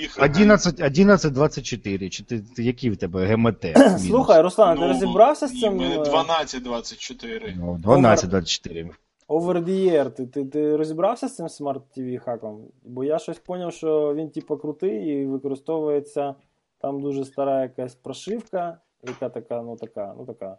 [0.00, 0.26] їхати.
[0.30, 3.64] 11, 11.24, чи ти, ти, які в тебе ГМТ?
[3.64, 4.06] мінус?
[4.06, 7.54] Слухай, Руслан, ти Ну, розібрався з цим мене е, 12-24.
[7.56, 8.90] Ну, 12.24.
[9.28, 10.10] over the air?
[10.10, 12.60] Ти, ти, ти розібрався з цим Smart TV хаком?
[12.84, 16.34] Бо я щось зрозумів, що він типу крутий і використовується
[16.80, 20.56] там дуже стара якась прошивка, яка така, ну така, ну така.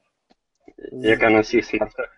[0.93, 2.09] З- Яка на всіх смартах.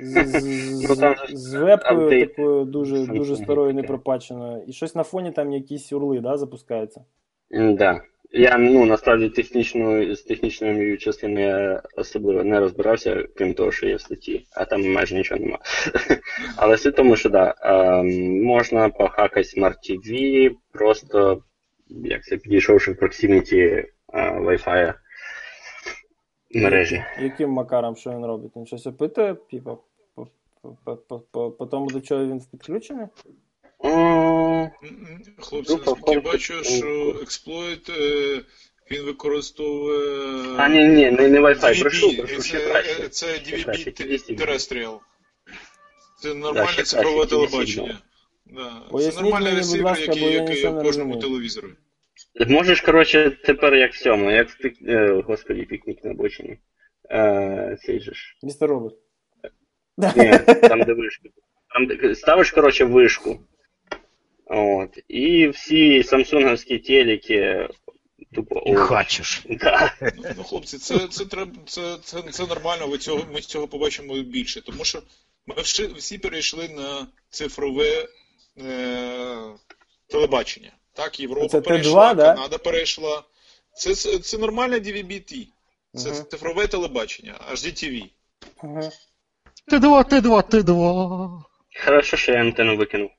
[0.00, 4.62] З, з, Ну, з, з вебкою такою дуже, дуже старою, непропаченою.
[4.66, 7.04] І щось на фоні там якісь урли, да, запускаються.
[7.50, 8.00] Да.
[8.36, 14.00] Я ну насправді технічно з технічною частиною особливо не розбирався, крім того, що є в
[14.00, 15.58] статті, а там майже нічого нема.
[16.56, 21.42] Але суть тому, що да, ем, можна похакати Smart TV, просто
[21.88, 24.94] як це підійшовши в проксиміті е, Wi-Fi
[26.54, 27.04] мережі.
[27.22, 28.52] Яким макаром що він робить?
[28.56, 29.78] Він щось опитує, типу,
[30.14, 30.26] по,
[30.84, 33.06] по, по, по, по тому, до чого він підключений?
[35.38, 38.40] Хлопці, наскільки я бачу, що експлойт е,
[38.90, 40.56] він використовує.
[40.56, 43.08] А, ні, ні, не, не Wi-Fi, прошу, прошу, ще це, краще.
[43.08, 44.98] це DVB Terrestrial.
[46.22, 47.98] Це нормальне цифрове телебачення.
[48.46, 48.82] Да.
[49.00, 51.66] Це нормальний ресивер, який нічого в кожному телевізорі.
[52.48, 54.74] Можеш, коротше, тепер як в цьому, як в пік...
[54.88, 56.58] е, господі, пікнік на обочині.
[57.10, 58.36] Е, цей же ж.
[58.42, 58.94] Містер Робот.
[59.98, 61.28] Ні, там де вишка.
[61.74, 62.14] Там, де...
[62.14, 63.40] Ставиш, коротше, вишку.
[64.46, 64.98] От.
[65.08, 67.68] І всі самсунговські телеки
[68.32, 68.62] тупо.
[68.66, 69.42] І о, хачиш.
[69.50, 69.94] Да.
[70.36, 74.62] Ну, хлопці, це, це, треба, це, це, це нормально, ви цього, ми цього побачимо більше.
[74.62, 75.02] Тому що
[75.46, 78.08] Ми всі, всі перейшли на цифрове
[78.58, 79.36] е,
[80.06, 80.72] телебачення.
[80.94, 82.58] Так, Європа Це Т2, перейшла, да?
[82.58, 83.22] Перейшла.
[83.76, 85.46] Це, це, це нормальне DVB-T.
[85.94, 86.24] Це Мгм.
[86.30, 88.10] цифрове телебачення, HDTV.
[88.56, 88.90] Ага.
[89.72, 91.42] Т2, Т2, Т2.
[91.84, 93.10] Хорошо, що я антенну викинув.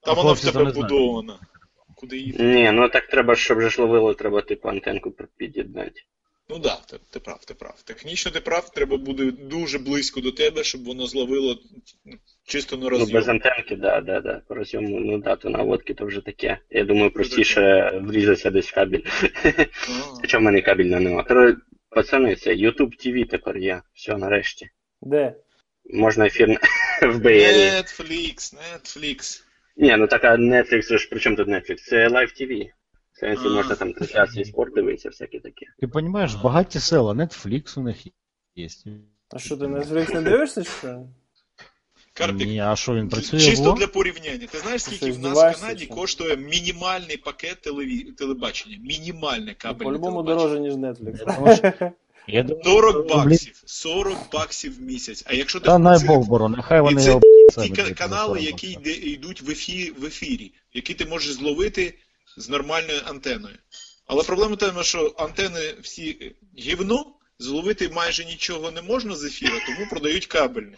[0.00, 1.40] Там А воно в тебе не будовано.
[1.96, 2.44] Куди їхати?
[2.44, 6.02] Ні, ну так треба, щоб же ж ловило, треба типу антенку під'єднати.
[6.48, 7.82] Ну так, да, ти, ти прав, ти прав.
[7.84, 11.58] Технічно ти прав, треба буде дуже близько до тебе, щоб воно зловило
[12.46, 14.42] чисто на Ну, без антенки, да, да, да.
[14.48, 16.58] По розйому, ну да, то наводки то вже таке.
[16.70, 19.02] Я думаю, простіше врізатися десь в кабель.
[19.44, 19.64] А.
[20.20, 21.24] Хоча в мене кабельного нема.
[21.24, 23.82] Коротше, пацани, це YouTube TV тепер є.
[23.94, 24.70] Все, нарешті.
[25.02, 25.34] Де?
[25.84, 26.48] Можна ефір
[27.02, 27.82] в BR.
[27.82, 29.42] Netflix, Netflix.
[29.76, 31.74] Ні, ну така Netflix, же ж при чому тут Netflix?
[31.76, 32.70] Це Live TV.
[33.12, 35.66] В сенсі можна там трансляції спорт дивитися, всяке таке.
[35.78, 38.06] Ти розумієш, багаті села, Netflix у них
[38.54, 38.68] є.
[39.30, 41.06] А що ти Netflix не дивишся, чи що?
[42.16, 43.40] Карпік, Ні, а що він працює?
[43.40, 44.46] чисто для порівняння.
[44.52, 45.94] Ти знаєш, скільки в нас в Канаді чи?
[45.94, 48.02] коштує мінімальний пакет телеві...
[48.02, 48.78] телебачення?
[48.84, 50.48] Мінімальне Ну, кабельне По-любому телебачення.
[50.48, 51.34] дороже, ніж Netflix.
[51.36, 51.92] Тому що-
[52.28, 53.62] Я думаю, 40 баксів.
[53.66, 55.24] 40 баксів в місяць.
[55.26, 57.20] А якщо ти Та най це- Бог нехай вони це
[57.68, 61.94] ті канали, які йдуть в ефірі, в ефірі, які ти можеш зловити
[62.36, 63.54] з нормальною антеною.
[64.06, 67.06] Але проблема в тому, що антени всі гівно,
[67.38, 70.76] зловити майже нічого не можна з ефіра, тому продають кабельне.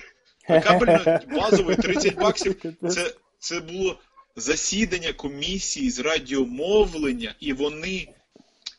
[0.48, 2.56] А кабельне базове 30 баксів
[2.90, 3.98] це, це було
[4.36, 8.08] засідання комісії з радіомовлення, і вони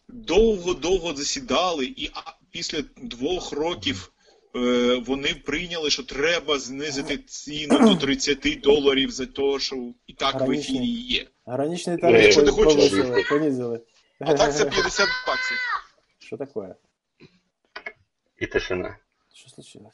[0.08, 2.12] довго-довго засідали, і
[2.52, 4.12] після двох років
[4.56, 10.42] е, вони прийняли, що треба знизити ціну до 30 доларів за те, що і так
[10.42, 11.28] в ефірі є.
[11.46, 13.82] Граничний Ну, тариф якщо ти хочеш- понизили.
[14.20, 15.58] А так це 50 баксів.
[16.20, 16.76] Що таке?
[18.40, 18.98] І тишина.
[19.34, 19.94] Що случилось?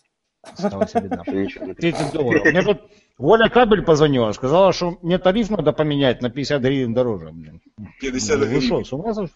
[0.55, 1.23] Сталася біда.
[1.25, 2.47] Що нічого не 30 долларов.
[2.47, 2.79] Мне тут
[3.19, 7.31] Оля Кабель позвонила, сказала, что мне тариф надо поменять на 50 гривен дороже.
[7.33, 7.61] Блин.
[8.01, 8.85] 50 Ну, вы что, гривень.
[8.85, 9.35] с ума сошли?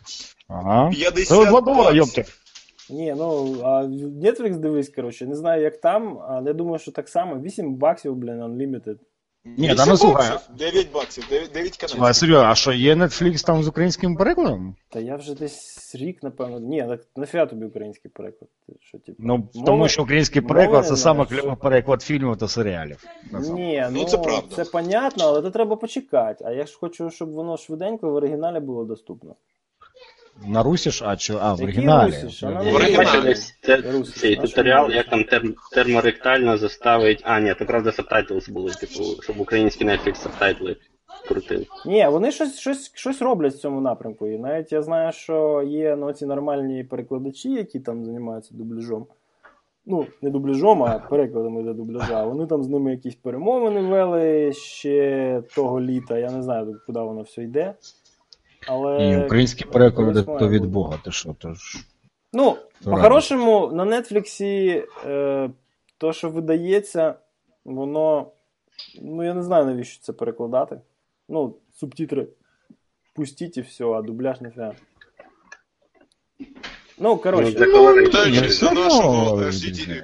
[0.48, 0.90] Ага.
[0.90, 2.02] 50 Целых 2 доллара, баксів.
[2.24, 2.24] ёпте.
[2.90, 7.08] Ні, ну, а Netflix дивись, коротше, не знаю, як там, але я думаю, що так
[7.08, 7.38] само.
[7.40, 8.96] 8 баксів, блін, Unlimited.
[9.45, 10.30] Ні, та ну, слухай.
[10.30, 12.15] баксів, 9 баксів, 9, 9 А, каналів.
[12.15, 14.75] серйозно, а що, є Netflix там з українським перекладом?
[14.89, 16.60] Та я вже десь рік, напевно.
[16.60, 18.49] Ні, так нафіга тобі український переклад?
[18.80, 19.23] Що, типу?
[19.25, 23.04] Ну, Мови- тому що український переклад це саме кльовий переклад фільмів та серіалів.
[23.32, 24.56] Ні, ну, Ну, це правда.
[24.56, 26.43] це понятно, але то треба почекати.
[26.47, 29.36] А я ж хочу, щоб воно швиденько в оригіналі було доступно.
[30.47, 31.39] На Русі ж, а що?
[31.41, 32.12] А, в Який оригіналі.
[32.12, 32.45] Русі ж?
[32.45, 33.23] На В Я оригіналі.
[33.23, 37.21] десь те- цей туторіал, як там тер- терморектально заставить.
[37.23, 40.75] А, ні, то правда сабтайтлс були, типу, щоб український Netflix сабтайтли
[41.28, 41.65] крутив.
[41.86, 44.28] Ні, вони щось, щось, щось роблять в цьому напрямку.
[44.28, 49.06] І навіть я знаю, що є ну, ці нормальні перекладачі, які там займаються дубляжом.
[49.86, 52.23] Ну, не дубляжом, а перекладами для дубляжа.
[52.25, 56.17] Вони там з ними якісь перемовини вели ще того літа.
[56.17, 57.73] Я не знаю, куди воно все йде.
[58.69, 58.97] Але.
[59.08, 60.65] Ні, українські переклади то від.
[60.65, 61.79] Бога, ти що, то ж.
[62.34, 65.49] Ну, То по-хорошому, на Нетфліксі е,
[65.97, 67.15] то, що видається,
[67.65, 68.32] воно.
[69.01, 70.82] Ну, я не знаю, навіщо це перекладати.
[71.29, 72.27] Ну, субтитри
[73.13, 74.73] пустіть і все, а дубляж не фіга.
[76.97, 77.51] Ну, коротше.
[77.60, 78.17] Ну, для колориту.
[78.62, 79.51] До нашого,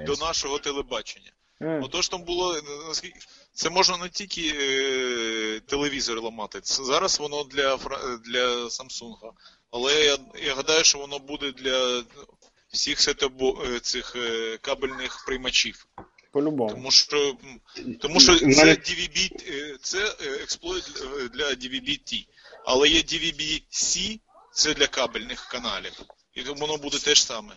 [0.06, 1.30] до нашого телебачення.
[1.62, 1.82] м.
[1.82, 3.18] Отож там було е, наскільки
[3.56, 6.60] це можна не тільки е, телевізор ламати.
[6.60, 9.16] Це зараз воно для Фра- для Samsung.
[9.70, 12.04] Але я, я гадаю, що воно буде для
[12.68, 15.86] всіх сетобо е, цих е, кабельних приймачів.
[16.32, 16.70] По-любому.
[16.70, 17.36] Тому що
[18.00, 19.30] тому що це DVB,
[19.82, 20.84] це експлойт
[21.32, 22.26] для DVB-T.
[22.64, 24.20] Але є DVB-C,
[24.52, 25.92] це для кабельних каналів.
[26.34, 27.56] І воно буде те ж саме.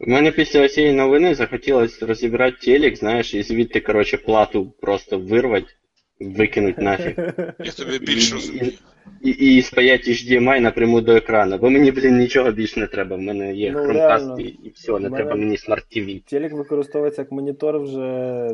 [0.00, 5.66] У мене після цієї новини захотілося розібрати телек, знаєш, і звідти, коротше, плату просто вирвати,
[6.20, 7.14] викинуть нафіг.
[7.58, 8.72] Я тебе більше розумію.
[9.22, 11.58] І, і спаять HDMI напряму до екрану.
[11.58, 13.16] Бо мені, блін, нічого більше не треба.
[13.16, 16.22] В мене є Ну, Chromecast і, і все, не мене- треба мені Smart TV.
[16.30, 18.50] Телек використовується як монітор вже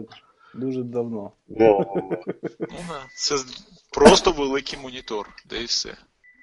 [0.54, 1.32] дуже давно.
[1.48, 2.02] Во.
[2.60, 2.68] Ну.
[3.14, 3.34] Це
[3.92, 5.90] просто великий монітор, де і все.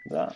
[0.05, 0.31] Да.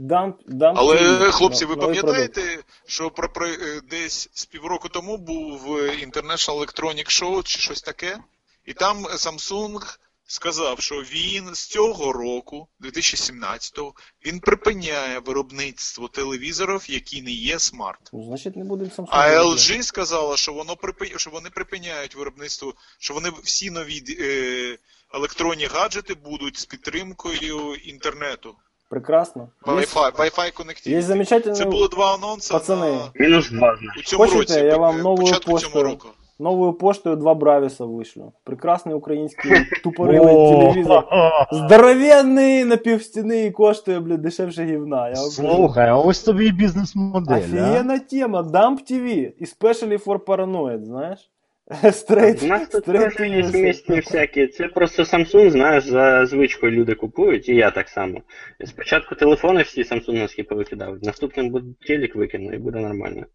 [0.00, 2.16] Дамп, дамп Але, TV, хлопці, ви новий продукт.
[2.16, 7.58] пам'ятаєте, що про, про е, десь з півроку тому був е, International Electronic Show чи
[7.58, 8.18] щось таке?
[8.66, 13.94] І там Samsung сказав, що він з цього року, 2017-го,
[14.26, 18.10] він припиняє виробництво телевізорів, які не є смарт.
[18.12, 19.08] Ну, значить, не буде Samsung.
[19.10, 21.12] А LG сказала, що воно припи...
[21.16, 24.78] що вони припиняють виробництво, що вони всі нові е...
[25.14, 28.56] електронні гаджети будуть з підтримкою інтернету.
[28.90, 29.48] Прекрасно.
[29.66, 30.88] Wi-Fi, Wi-Fi Connectivity.
[30.90, 31.58] є замечательний...
[31.58, 32.90] Це було два анонси Пацани.
[32.92, 32.98] на...
[33.26, 34.66] Мінус два, у цьому Хочете, році.
[34.66, 35.98] я вам е, новою поштою-
[36.38, 38.32] Новою поштою два Бравіса вийшло.
[38.44, 39.52] Прекрасний український
[39.84, 41.04] тупорилий телевізор.
[41.52, 45.08] Здоровенний на півстіни і коштує, блядь, дешевше гівна.
[45.08, 45.16] Я.
[45.16, 47.38] Слухай, а ось тобі і бізнес-модель, а?
[47.38, 48.42] Офігенна тема.
[48.42, 49.32] Dump TV.
[49.42, 51.30] Especially for paranoid, знаєш?
[51.82, 54.46] Straight, У нас тут теж є смісні всякі.
[54.46, 58.20] Це просто Samsung, знаєш, за звичкою люди купують, і я так само.
[58.66, 63.26] Спочатку телефони всі самсунгівські повикидав, наступним буде телек викину і буде нормально.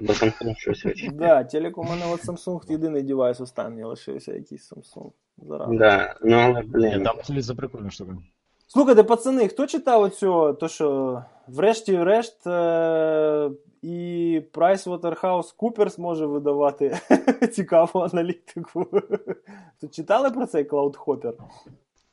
[0.00, 1.10] Бо Samsung щось хоче.
[1.12, 5.10] Да, телек у мене от Samsung єдиний девайс останній лишився, якийсь Samsung.
[5.38, 5.68] Зараз.
[5.78, 7.02] Да, ну але, блін.
[7.02, 8.16] там телевізор прикольна штука.
[8.66, 13.50] Слухайте, пацани, хто читав оцю, то що врешті-решт е-
[13.82, 16.98] і PricewaterhouseCoopers може видавати
[17.52, 18.86] цікаву аналітику.
[19.80, 21.32] То читали про цей CloudHopper?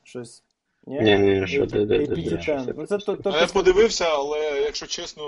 [0.03, 0.43] Щось?
[0.87, 1.01] Ні?
[1.01, 2.41] Ні, ні, що ти, де, де, де, APT-10.
[2.41, 2.73] що це?
[2.77, 5.23] Ну, це то, то, я подивився, але якщо чесно,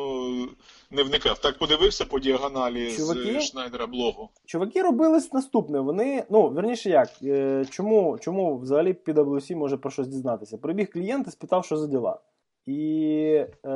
[0.91, 1.37] не вникав.
[1.39, 3.39] Так подивився по діагоналі Чуваки?
[3.39, 4.29] з Шнайдера блогу.
[4.45, 5.79] Чуваки робили наступне.
[5.79, 10.57] Вони, ну, верніше як, е, чому, чому взагалі PwC може про щось дізнатися?
[10.57, 12.19] Прибіг клієнт і спитав, що за діла.
[12.65, 13.69] І е,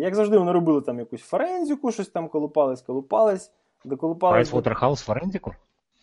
[0.00, 3.50] як завжди, вони робили там якусь форензику, щось там колупались, колупались,
[3.84, 4.50] доколупались.
[4.50, 5.54] до- Pricewaterhouse Форензику?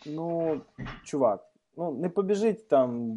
[0.05, 0.61] Ну,
[1.03, 3.15] чувак, ну не побіжить там,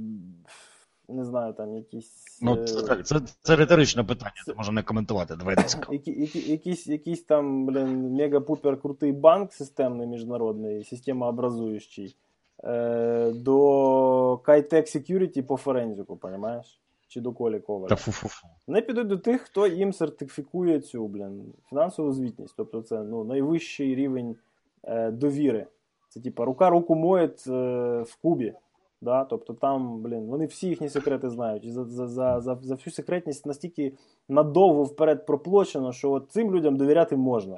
[1.09, 2.39] не знаю, там якісь.
[2.43, 5.57] Ну, е, це, це, це риторичне питання, ти може не коментувати, давай
[5.91, 12.17] які, які, якийсь, якийсь там, блін, мега-пупер крутий банк системний міжнародний, системообразуючий,
[12.65, 16.81] е, до Kitec Security по форензику, понимаєш?
[17.15, 17.89] Чи до Колі Коваля.
[17.89, 18.47] Та фу-фу-фу.
[18.67, 22.55] Вони підуть до тих, хто їм сертифікує цю блін, фінансову звітність.
[22.57, 24.37] Тобто це ну, найвищий рівень
[24.85, 25.67] е, довіри.
[26.09, 27.31] Це типа рука руку моє е,
[28.03, 28.55] в Кубі.
[29.01, 29.25] Да?
[29.25, 31.65] Тобто там, блін, вони всі їхні секрети знають.
[31.65, 33.93] І за, за, за, за, за всю секретність настільки
[34.29, 37.57] надовго вперед проплочено, що от цим людям довіряти можна.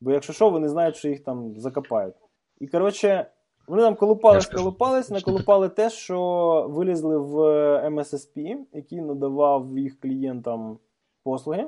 [0.00, 2.14] Бо якщо що, вони знають, що їх там закопають.
[2.58, 3.26] І коротше,
[3.66, 7.36] вони нам Я колупались, колупались, наколупали те, що вилізли в
[7.88, 10.78] MSSP, який надавав їх клієнтам
[11.22, 11.66] послуги,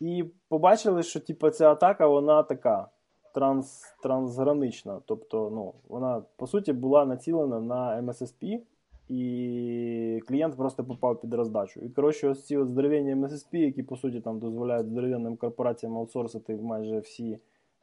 [0.00, 2.88] і побачили, що типу, ця атака вона така
[3.34, 5.00] транс, трансгранична.
[5.06, 8.60] Тобто, ну, вона по суті була націлена на MSSP,
[9.08, 11.80] і клієнт просто попав під роздачу.
[11.80, 16.56] І коротше, ось ці от здоровенні MSSP, які по суті там дозволяють здоровенним корпораціям аутсорсити
[16.56, 17.38] майже всі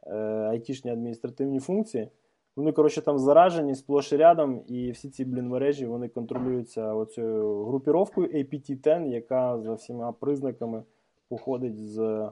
[0.08, 0.16] е,
[0.50, 2.10] айтішні адміністративні функції.
[2.56, 7.66] Вони, коротше, там заражені сплош і рядом, і всі ці блін мережі вони контролюються оцією
[7.66, 10.84] групіровкою APT-10, яка за всіма признаками
[11.30, 12.30] походить з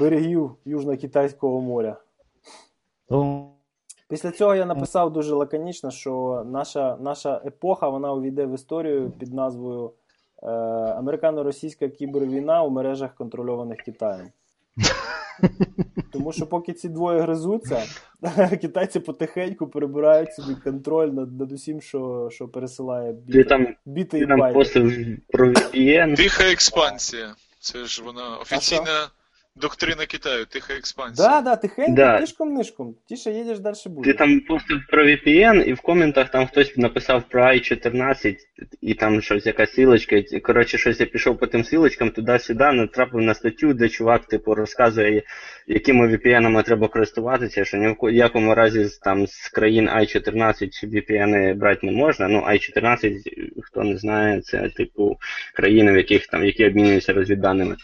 [0.00, 1.96] берегів Южно-Китайського моря.
[3.10, 3.50] Ну,
[4.08, 9.34] Після цього я написав дуже лаконічно, що наша, наша епоха вона увійде в історію під
[9.34, 9.92] назвою
[10.42, 10.46] е,
[11.00, 14.28] Американо-російська кібервійна у мережах, контрольованих Китаєм.
[16.12, 17.82] Тому що поки ці двоє гризуться,
[18.60, 24.18] китайці потихеньку перебирають собі контроль над, над усім, що, що пересилає Ти біти, там, біти
[24.18, 26.16] і там постив про VPN.
[26.16, 27.34] Тиха експансія.
[27.58, 29.08] Це ж вона офіційна
[29.60, 31.28] доктрина Китаю, тиха експансія.
[31.28, 32.20] Да, да, тихенько, Да.
[32.20, 32.94] тишком-нишком.
[33.08, 34.12] Тіше їдеш, далі буде.
[34.12, 38.36] Ти там постив про VPN, і в коментах там хтось написав про i14,
[38.80, 40.22] і там щось якась силочка.
[40.42, 45.22] Коротше, щось я пішов по тим силочкам туди-сюди, натрапив на статтю, де чувак, типу, розказує,
[45.66, 50.84] якими VPN-ами треба користуватися, що ні в ко- якому разі з- там з країн i14
[50.84, 52.28] VPN брати не можна.
[52.28, 53.12] Ну, i14,
[53.62, 55.18] хто не знає, це типу
[55.54, 57.76] країни, в яких там які обмінюються розвідданими.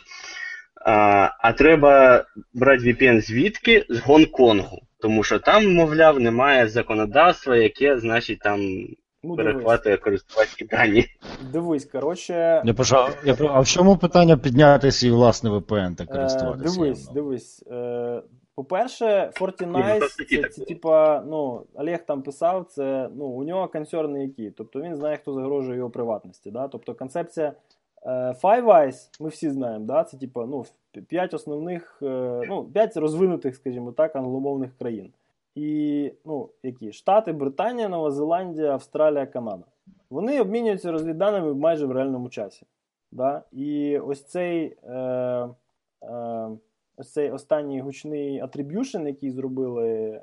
[0.85, 3.87] А, а треба брати VPN звідки?
[3.89, 4.79] З Гонконгу.
[4.99, 8.61] Тому що там, мовляв, немає законодавства, яке, значить, там
[9.25, 11.05] Ну, перехватує користувацькі дані.
[11.53, 16.07] дивись, коротше, Я прошу, я а в чому питання підняти свій власний VPN та Е,
[16.07, 16.81] користуватися?
[16.81, 17.15] дивись, ним?
[17.15, 17.65] дивись.
[17.71, 18.23] Е,
[18.55, 24.23] по-перше, ну, Fortnite, це, це типа, ну, Олег там писав, це, ну, у нього концерни
[24.23, 24.51] які.
[24.51, 26.51] Тобто він знає, хто загрожує його приватності.
[26.51, 26.69] Да?
[26.69, 27.53] Тобто концепція е,
[28.07, 30.05] Five Eyes, ми всі знаємо, да?
[30.05, 30.65] це типа, ну,
[31.09, 35.13] п'ять основних, е, ну, п'ять розвинутих, скажімо так, англомовних країн.
[35.55, 36.93] І, ну, які?
[36.93, 39.65] Штати, Британія, Нова Зеландія, Австралія, Канада.
[40.11, 42.67] Вони обмінюються розвідданими майже в реальному часі.
[43.13, 43.43] Да?
[43.53, 44.95] І ось цей, е,
[46.03, 46.49] е,
[46.97, 50.23] ось цей останній гучний attribution, який зробили е,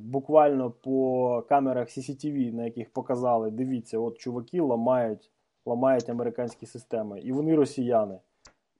[0.00, 5.30] буквально по камерах CCTV, на яких показали, дивіться, от чуваки ламають,
[5.66, 8.18] ламають американські системи, і вони росіяни.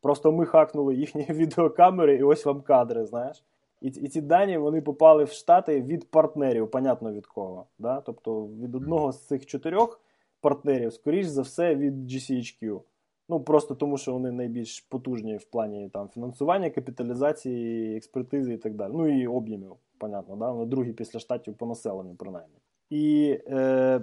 [0.01, 3.45] Просто ми хакнули їхні відеокамери, і ось вам кадри, знаєш.
[3.81, 7.67] І, і ці дані вони попали в Штати від партнерів, понятно від кого.
[7.79, 8.01] Да?
[8.01, 10.01] Тобто від одного з цих чотирьох
[10.41, 12.81] партнерів, скоріш за все, від GCHQ.
[13.29, 18.75] Ну, просто тому, що вони найбільш потужні в плані там, фінансування, капіталізації, експертизи і так
[18.75, 18.93] далі.
[18.95, 20.51] Ну і об'ємів, понятно, да?
[20.51, 22.57] Вони другі після штатів по населенню, принаймні.
[22.91, 24.01] І е,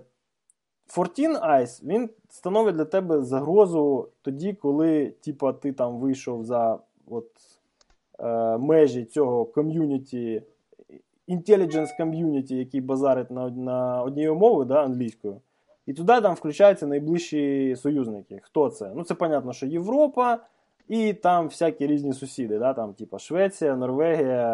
[0.88, 6.80] 14 Eyes, він становить для тебе загрозу тоді, коли типа, ти там вийшов за
[7.10, 7.28] от,
[8.20, 10.42] е, межі цього ком'юніті,
[11.30, 15.42] intelligence ком'юніті, який базарить на, на одній мови, да, англійською.
[15.86, 18.40] І туди там включаються найближчі союзники.
[18.44, 18.92] Хто це?
[18.96, 20.40] Ну, це понятно, що Європа
[20.88, 24.48] і там всякі різні сусіди, да, там, типа Швеція, Норвегія,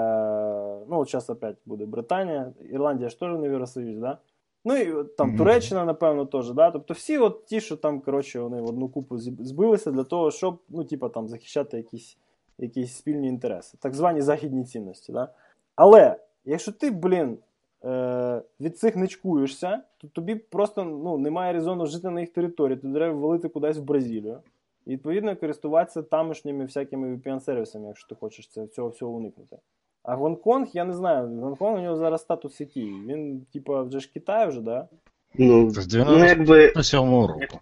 [0.89, 4.17] ну, от зараз опять буде Британія, Ірландія ж теж не в Євросоюзі, да?
[4.65, 5.37] Ну і там Мгм.
[5.37, 6.71] Туреччина, напевно, теж, да?
[6.71, 10.59] Тобто всі от ті, що там, коротше, вони в одну купу збилися для того, щоб,
[10.69, 12.17] ну, типа, там, захищати якісь,
[12.57, 15.11] якісь спільні інтереси, так звані західні цінності.
[15.11, 15.33] Да?
[15.75, 17.37] Але якщо ти, блін,
[17.85, 22.77] е, від цих не чкуєшся, то тобі просто ну, немає резону жити на їх території,
[22.77, 24.39] тобі треба валити кудись в Бразилію.
[24.85, 29.57] І відповідно користуватися тамошніми всякими VPN-сервісами, якщо ти хочеш це, цього всього уникнути.
[30.03, 32.85] А Гонконг, я не знаю, Гонконг у нього зараз статус який.
[32.85, 34.87] Він, типа, вже ж Китай вже, да?
[35.35, 37.59] Ну, З ну якби 97 року.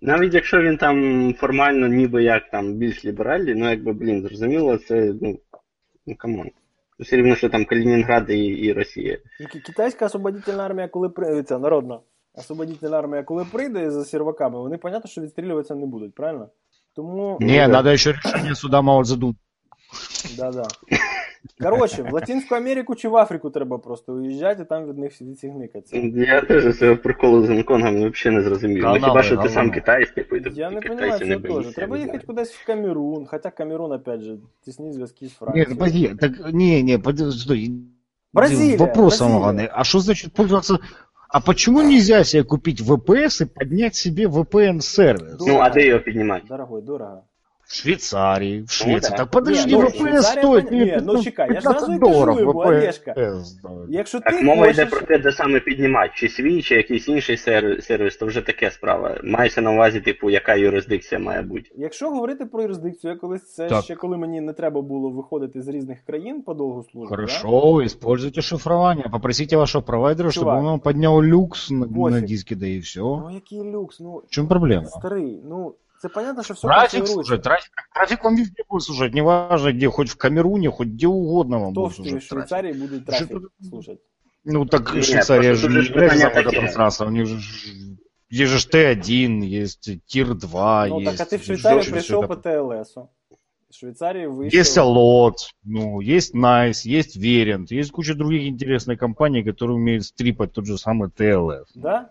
[0.00, 5.14] навіть якщо він там формально ніби як там більш ліберальний, ну якби, блін, зрозуміло, це,
[5.22, 5.38] ну,
[6.06, 6.50] ну come on.
[6.98, 9.18] Все рівно, що там Калінінград і, і Росія.
[9.66, 12.00] Китайська освободительна армія, коли прийде, ця народна
[12.34, 16.48] освободительна армія, коли прийде за серваками, вони, понятно, що відстрілюватися не будуть, правильно?
[16.96, 17.38] Тому.
[17.40, 17.68] Ну, Не, да.
[17.68, 19.34] надо еще решение суда Мао Цзэдун.
[20.36, 20.66] Да-да.
[21.61, 25.39] Коротше, в Латинську Америку чи в Африку треба просто уїжджати, і там від них від
[25.39, 25.97] цих никаться.
[26.15, 28.77] Я теж цього приколу з Гонконгом взагалі не зрозумів.
[28.77, 29.53] Ну, Канали, хіба що ти канали.
[29.53, 31.51] сам китаєць, типу, і Я не ти розумію китайців не цього теж.
[31.51, 32.37] боїшся, Треба я не їхати знаю.
[32.37, 35.75] кудись в Камерун, хоча Камерун, опять же, тісні зв'язки з Нет, Францією.
[35.77, 37.71] подожди, так, не, не, подожди, стой.
[38.33, 39.39] Бразилия, Вопрос Бразилия.
[39.39, 39.69] самый главный.
[39.73, 40.77] А что значит пользоваться...
[41.29, 45.35] А почему нельзя себе купить VPS и поднять себе VPN-сервис?
[45.39, 46.45] Ну, Ну, а де його піднімати?
[46.49, 47.21] Дорогой, дорого.
[47.70, 49.10] В Швейцарии, в Швеции.
[49.10, 49.16] да.
[49.16, 52.36] Так подожди, Не, ну, VPS Швейцария, стоит ну, чекай, я ж 15 сразу и долларов
[52.36, 56.62] кажу ему, VPS Якщо Так ти мова йде про те, де саме піднімати, чи свій,
[56.62, 59.16] чи якийсь інший сервіс, сервіс, то вже таке справа.
[59.24, 61.70] Мається на увазі, типу, яка юрисдикція має бути.
[61.76, 63.84] Якщо говорити про юрисдикцію, я колись це Так.
[63.84, 67.00] ще коли мені не треба було виходити з різних країн по довгу службу.
[67.04, 67.08] Да?
[67.16, 69.04] Хорошо, используйте шифрование.
[69.12, 70.48] Попросите вашего провайдера, Чувак.
[70.48, 73.00] чтобы он вам поднял люкс на, на диске, да и все.
[73.00, 74.86] Ну який люкс, ну В проблема?
[74.86, 77.13] старий, ну це понятно, що все Трафик контролюється.
[77.13, 81.59] служит, трафик, трафик вам везде будет служить, неважно где, хоть в Камеруне, хоть где угодно
[81.59, 82.29] вам Хто будет в служить трафик.
[82.29, 83.51] Швейцарії буде трафік Що тут?
[83.69, 83.97] слушати?
[84.45, 86.61] Ну так Нет, Швейцария просто же тут не же является питание замкнутым такие.
[86.61, 87.67] пространством, у них же ж-
[88.31, 91.17] есть же ж Т1, есть Тир-2, Ну есть...
[91.17, 92.27] так, а ти в ж Швейцарію всё прийшов это.
[92.27, 93.07] по ТЛСу.
[93.69, 94.59] В Швейцарії вийшов.
[94.59, 100.51] Есть Алот, ну, есть Nice, есть Верент, есть куча других интересных компаний, которые умеют стрипать
[100.53, 101.65] тот же самый TLS.
[101.75, 102.09] Да?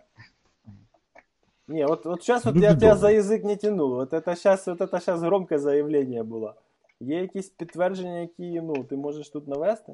[1.69, 2.97] Не, вот, вот сейчас вот Ну, я тебя бедово.
[2.97, 3.95] за язык не тянул.
[3.95, 6.55] Вот это сейчас, вот это сейчас громке заявлення було.
[7.01, 9.93] Є якісь підтвердження, які ну, ти можеш тут навести?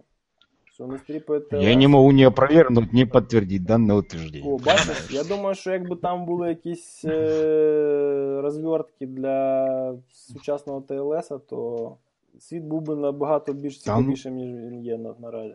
[0.73, 1.63] Що не стріпають ТЛС?
[1.65, 4.53] Я не могу не опровергнуть, не подтвердить данное утверждение.
[4.53, 11.97] О, бачиш, я думаю, що якби там були якісь е- розвертки для сучасного ТЛС, то
[12.39, 15.55] світ був би набагато більш Там- цікавішим, ніж він є на, наразі.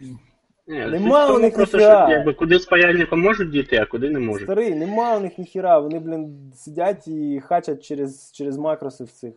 [0.68, 2.06] Ні, Нема у них просто, ніфіга.
[2.06, 4.42] що, якби, куди з паяльником можуть діти, а куди не можуть.
[4.44, 9.32] Старий, нема у них ніхіра, вони, блін, сидять і хачать через, через макроси в цих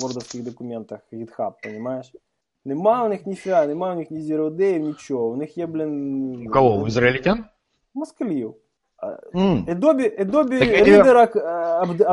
[0.00, 2.12] вордовських документах GitHub, понімаєш?
[2.64, 5.28] Нема у них ніфіга, нема у них ні Zero Day, нічого.
[5.28, 6.46] У них є, блін.
[6.46, 6.74] У кого?
[6.76, 7.44] У израильтян?
[7.94, 8.54] Москалів.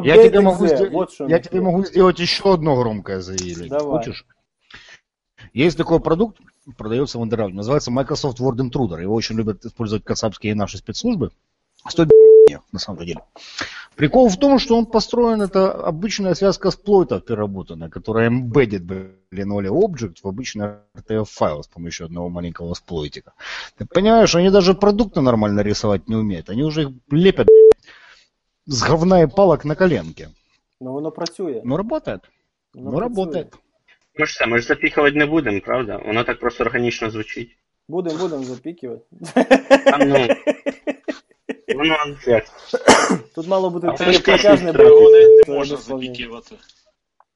[0.06, 3.70] Я тебе- Я могу, сдел- Вот что я тебе могу сделать еще одно громкое заявление.
[3.70, 3.98] Давай.
[3.98, 4.26] Хочешь?
[5.56, 6.38] Есть такой продукт,
[6.78, 9.02] продается в Underground, называется Microsoft Word Intruder.
[9.02, 11.32] Его очень любят использовать кацапские наши спецслужбы.
[11.88, 12.10] Стоит
[12.74, 13.22] на самом деле.
[13.96, 19.14] Прикол в том, что он построен, это обычная связка сплойтов переработанная, которая embedded,
[19.50, 23.32] Оля, object в обычный RTF-файл с помощью одного маленького сплойтика.
[23.78, 26.50] Ты понимаешь, они даже продукты нормально рисовать не умеют.
[26.50, 27.48] Они уже их лепят
[28.66, 30.32] с говна и палок на коленке.
[30.82, 31.62] Ну воно працює.
[31.64, 32.24] Ну, работает.
[32.74, 33.16] Воно Ну, працює.
[33.16, 33.56] работает.
[34.18, 36.02] Ми ж це, ми ж запікувати не будемо, правда?
[36.06, 37.58] Воно так просто органічно звучить.
[37.88, 39.04] Будем, будем запікувати.
[39.86, 40.28] А ну.
[41.76, 41.98] Воно
[42.28, 42.46] як.
[43.36, 45.52] Тут мало бути це ж протяжне Його не, бути.
[45.52, 46.56] не можна запікувати.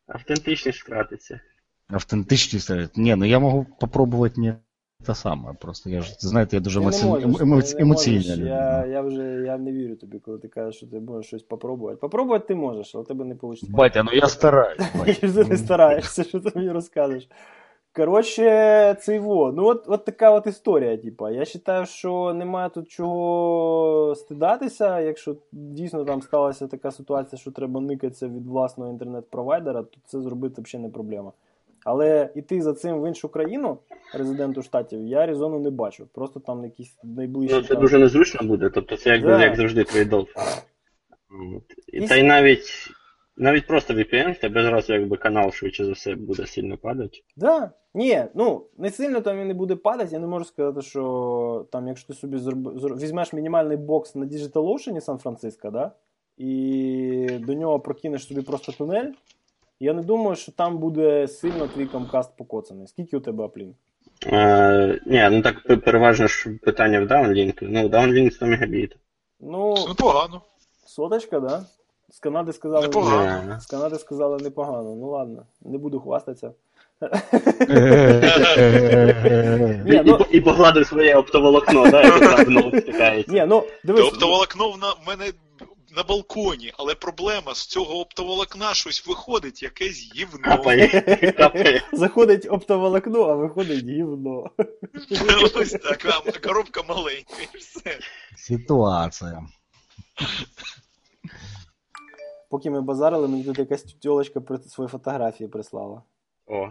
[0.08, 1.40] Автентичність втратиться.
[1.88, 2.72] Автентичність.
[2.96, 4.56] Не, ну я могу попробовать не
[5.01, 5.55] это самое.
[5.61, 7.07] Просто я же, знаете, я даже Ти не эмоци...
[7.07, 8.09] можеш, эмо- эмо- ти не можеш.
[8.09, 8.47] эмоционально.
[8.47, 11.97] Я, я вже я не вірю тобі, коли ти кажеш, що ти можеш щось попробувати.
[11.97, 13.67] Попробувати ти можеш, але в тебе не вийде.
[13.71, 14.83] Батя, ну я стараюсь.
[14.99, 15.33] батя.
[15.33, 17.29] Ти не стараєшся, що ти мені розкажеш.
[17.97, 19.53] Коротше, це його.
[19.53, 21.31] Ну, от, от така от історія, типа.
[21.31, 25.01] Я вважаю, що немає тут чого стидатися.
[25.01, 30.63] Якщо дійсно там сталася така ситуація, що треба никатися від власного інтернет-провайдера, то це зробити
[30.63, 31.33] взагалі не проблема.
[31.90, 33.78] Але іти за цим в іншу країну,
[34.14, 36.08] резиденту штатів, я резону не бачу.
[36.14, 37.56] Просто там якісь найближчі.
[37.56, 37.82] Ну, це там...
[37.82, 39.44] дуже незручно буде, тобто це як, Да.
[39.44, 40.28] як завжди трейдов.
[41.88, 42.90] І, та й навіть,
[43.38, 47.18] навіть просто VPN, в тебе зразу якби канал швидше за все буде сильно падати.
[47.38, 47.72] Да.
[47.94, 50.10] Ні, ну не сильно там він не буде падати.
[50.12, 53.00] Я не можу сказати, що там, якщо ти собі зроб...
[53.02, 55.92] візьмеш мінімальний бокс на DigitalOcean Сан-Франциско, да?
[56.38, 59.12] і до нього прокинеш собі просто тунель.
[59.80, 62.88] Я не думаю, що там буде сильно твій камкаст покоцаний.
[62.88, 63.76] Скільки у тебе аплін?
[64.26, 67.58] Е, ні, ну так переважно ж питання в downlink.
[67.62, 68.96] Ну, downlink 100 мегабіт.
[69.40, 70.42] Ну, Це непогано.
[70.86, 71.66] соточка, да?
[72.10, 73.60] З Канади сказали, Непогано.
[73.60, 74.96] З Канади сказали непогано.
[74.96, 76.52] Ну ладно, не буду хвастатися.
[79.86, 83.24] Ні, і, ну- і, і погладив своє оптоволокно, да, яке.
[83.28, 84.08] Ні, ну дивись.
[84.08, 85.32] Оптоволокно в мене
[85.96, 90.40] на балконі, але проблема з цього оптоволокна щось виходить, якесь гівно.
[90.44, 91.02] Капає,
[91.38, 91.82] капає.
[91.94, 94.52] Заходить оптоволокно, а виходить гівно.
[95.56, 98.00] Ось так, а коробка маленька і все.
[98.38, 99.48] Ситуація.
[102.50, 106.04] Поки ми базарили, мені тут якась тьолочка при свої фотографії прислала.
[106.48, 106.70] О,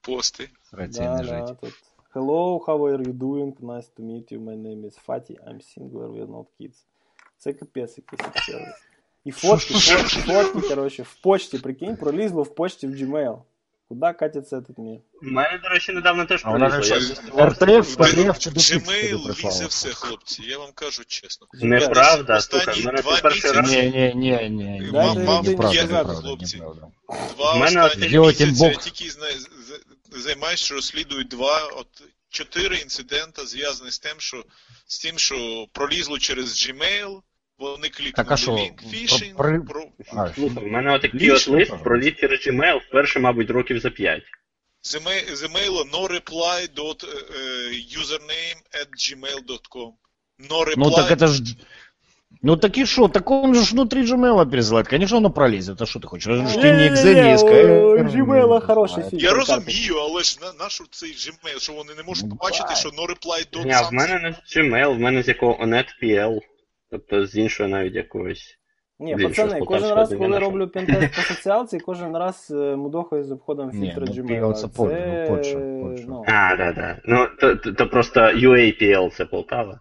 [0.00, 0.48] Пости.
[0.72, 1.60] Да, не да, жить.
[1.60, 1.74] тут.
[2.14, 3.54] Hello, how are you doing?
[3.60, 4.40] Nice to meet you.
[4.40, 5.38] My name is Fatih.
[5.46, 6.84] I'm singular, we are not kids.
[7.40, 8.74] Це капець якийсь сервіс.
[9.24, 13.42] І фотки, фотки, фотки, коротше, в почті, прикинь, пролізло в почті в Gmail.
[13.88, 15.00] Куди катиться этот мир?
[15.22, 16.82] в мене, до речі, недавно теж пролізло.
[16.82, 16.96] що.
[17.46, 21.46] РТФ, ПДФ чи до Gmail лізе все, хлопці, я вам кажу чесно.
[21.52, 23.70] Неправда, слухай, в мене два це перший раз.
[23.70, 24.90] Ні, ні, ні, ні.
[24.92, 26.56] Вам- неправда, хлопці.
[26.56, 26.86] неправда.
[27.36, 29.10] Два останні місяці я тільки
[30.10, 34.44] займаюся, розслідую два, от чотири інцидента зв'язані що
[34.86, 37.20] з тим, що пролізло через Gmail,
[37.59, 39.83] вони клікнули Так, а що, лінк фішинг, про- при- про...
[40.13, 43.79] А, Слухай, в мене отакий Ліж, от лист ну, проліз через Gmail вперше, мабуть, років
[43.79, 44.23] за 5.
[44.81, 49.91] з ема- з емейлу no reply dot, е, username at gmail.com.
[50.49, 50.73] No reply.
[50.77, 51.41] Ну так это ж...
[52.41, 54.89] Ну так и что, так он же ж внутри Gmail пересылает.
[54.89, 55.81] Конечно, оно пролезет.
[55.81, 56.27] А что ты хочешь?
[56.27, 58.01] Разве ж ты не экзе, не Не-не-не, SQL?
[58.01, 59.23] у Gmail хороший А, фільтр.
[59.25, 62.77] Я розумію, але ж на нашу цей Gmail, що вони не можуть Ну, побачити, так.
[62.77, 63.91] що no reply dot Ні, а в something.
[63.91, 66.39] мене не з Gmail, в мене з якого ONET.pl.
[66.90, 68.56] Тобто з іншого навіть якогось.
[68.98, 73.70] Ні, пацани, кожен раз, коли роблю пентест по соціалці, кожен раз е, мудохаю з обходом
[73.70, 74.40] Ні, фільтра ну, Gmail.
[74.44, 76.04] PL це Польща, ну, Польща, Польща.
[76.08, 77.00] ну, А, да, да.
[77.04, 79.80] Ну, то, то, то просто UAPL це Полтава.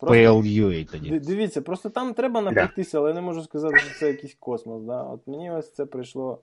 [0.00, 1.10] просто- PLUA тоді.
[1.10, 4.82] Ди- Дивіться, просто там треба напрягтися, але я не можу сказати, що це якийсь космос.
[4.82, 5.02] Да?
[5.02, 6.40] От мені ось це прийшло.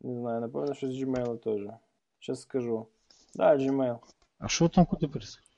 [0.00, 1.60] Не знаю, напевно, що з Gmail теж.
[2.18, 2.86] Щас скажу.
[3.34, 3.96] Да, Gmail.
[4.38, 5.48] А що там куди пересилати?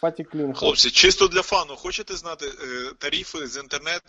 [0.00, 0.54] Фаті Клін.
[0.54, 4.02] Хлопці, чисто для фану, хочете знати е, тарифи з інтернет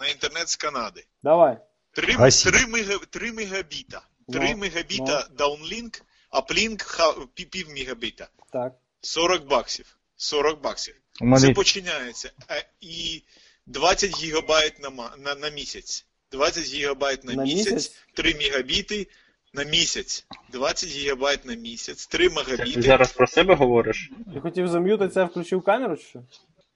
[0.00, 1.04] на інтернет з Канади?
[1.22, 1.58] Давай.
[1.92, 4.02] 3, 3, мега, 3 мегабіта.
[4.32, 7.00] 3 Ну, мегабіта даунлінк, аплінк
[7.34, 8.28] пів, мегабіта.
[8.52, 8.72] Так.
[9.00, 9.96] 40 баксів.
[10.16, 10.94] 40 баксів.
[11.20, 12.32] Мене Це починається.
[12.48, 13.22] А, і
[13.66, 16.06] 20 гігабайт на, на, на місяць.
[16.32, 17.96] 20 гігабайт на, На місяць, місяць?
[18.14, 19.06] 3 мегабіти
[19.54, 20.26] на місяць.
[20.52, 22.72] 20 гігабайт на місяць, 3 Це мегабіти.
[22.72, 24.10] ти зараз про себе говориш?
[24.34, 26.22] Я хотів зам'ютитися, а включив камеру чи що?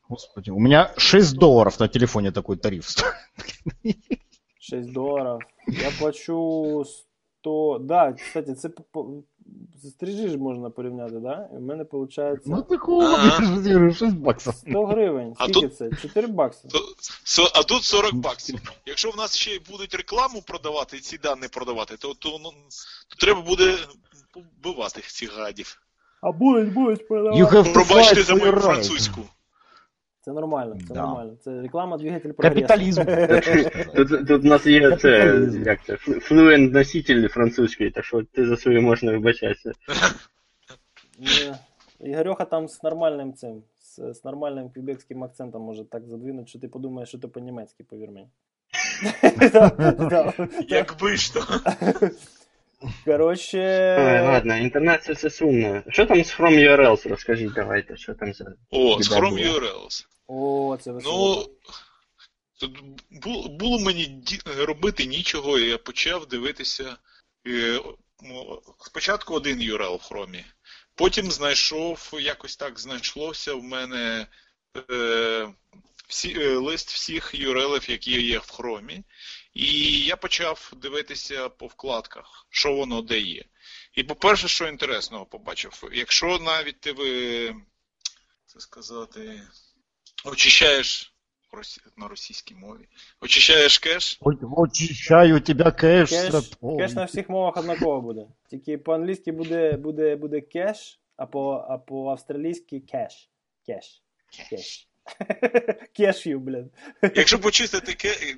[0.09, 2.89] Господи, у меня 6 долларов на телефоне такой тариф.
[4.61, 5.41] 6 доларів.
[5.66, 6.85] Я плачу
[7.41, 7.78] 100.
[7.80, 8.68] Да, кстати, це
[10.01, 11.49] 3G ж можна порівняти, да?
[11.53, 13.93] І в мене виходить Ну такого, Ага.
[13.93, 14.55] 6 баксов.
[14.55, 15.34] 100 гривень.
[15.39, 15.91] А Скільки тут- це?
[16.03, 16.68] 4 бакси.
[16.68, 16.78] То,
[17.55, 18.72] а тут 40 баксів.
[18.86, 22.51] Якщо в нас ще й будуть рекламу продавати і ці дані продавати, то, то, ну,
[23.09, 23.74] то треба буде
[24.61, 25.82] вбивати цих гадів.
[26.22, 27.72] А будуть, будуть продавати.
[27.72, 28.61] Пробачте за мою right.
[28.61, 29.20] французьку.
[30.29, 31.03] Це нормально, це Да.
[31.03, 31.37] нормально.
[31.41, 32.66] Це реклама двигатель прогресу.
[32.66, 33.03] Капіталізм.
[33.97, 38.57] Тут, тут в нас є це, як це, флуент носитель французький, так що ти за
[38.57, 39.72] свою можна вибачатися.
[41.18, 41.55] Ні.
[42.01, 46.68] Ігорьоха там з нормальним цим, з, з нормальним квебекським акцентом може так задвинути, що ти
[46.68, 48.29] подумаєш, що ти по-німецьки, повір мені.
[49.53, 49.70] Да,
[50.11, 50.49] да.
[50.68, 51.41] Якби ж то.
[53.05, 53.59] Коротше,
[54.01, 55.83] Ой, ладно, інтернет це все сумно.
[55.89, 57.09] Що там з Chrome URLs?
[57.09, 58.45] Розкажіть, давайте, що там за.
[58.70, 59.39] О, з Chrome.
[59.39, 60.07] URLs.
[60.29, 61.37] О, це весело.
[61.37, 61.70] Ну,
[62.61, 62.81] тут
[63.59, 66.97] було, мені робити нічого, і я почав дивитися.
[67.47, 67.81] е,
[68.22, 70.45] ну, Спочатку один URL в Chrome,
[70.95, 74.26] потім знайшов, якось так знайшлося в мене
[74.91, 75.55] е,
[76.09, 79.03] всі, е, лист всіх URL, які є в Chrome.
[79.55, 83.45] І я почав дивитися по вкладках, що воно де є.
[83.95, 87.55] І по-перше, що інтересного побачив, якщо навіть ти ви,
[88.47, 89.43] це сказати,
[90.24, 91.14] очищаєш
[91.96, 92.88] на російській мові.
[93.20, 94.20] Очищаєш кеш.
[94.56, 96.10] Очищаю тебе кеш.
[96.10, 96.34] Кеш,
[96.78, 98.26] кеш на всіх мовах однаково буде.
[98.50, 103.30] Тільки по-англійськи буде, буде, буде кеш, а по, а по-австралійськи кеш.
[103.66, 104.02] Кеш.
[104.50, 104.88] Кеш.
[105.96, 106.70] Кешю, блін.
[107.14, 108.34] Якщо почистити кеш, ж,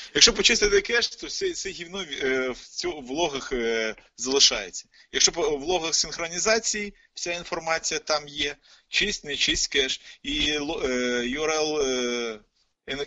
[0.14, 4.84] якщо почистити кеш, то це, це гівно е, в, цьо, в логах е, залишається.
[5.12, 8.56] Якщо в логах синхронізації вся інформація там є,
[8.88, 12.38] чисть, не чисть кеш, і е, URL е,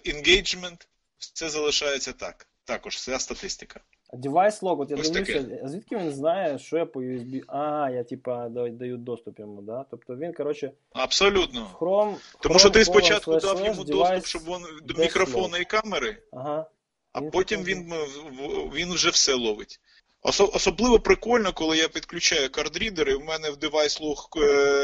[0.06, 0.88] engagement,
[1.18, 2.48] все залишається так.
[2.66, 3.80] Також вся статистика.
[4.14, 5.68] Device log, от я Ось дивлюся, таке.
[5.68, 7.44] звідки він знає, що я по USB.
[7.48, 9.86] А, я типа даю доступ йому, да?
[9.92, 11.68] Тобто він, коротше, Абсолютно.
[11.80, 12.16] Chrome.
[12.42, 16.18] Тому що ти Chrome, спочатку colon, дав йому доступ, щоб він до мікрофона і камери,
[16.32, 16.66] Ага.
[17.14, 19.80] а Він потім він, в- він вже все ловить.
[20.24, 24.40] Осо- особливо прикольно, коли я підключаю кардрідер, і в мене в device log е,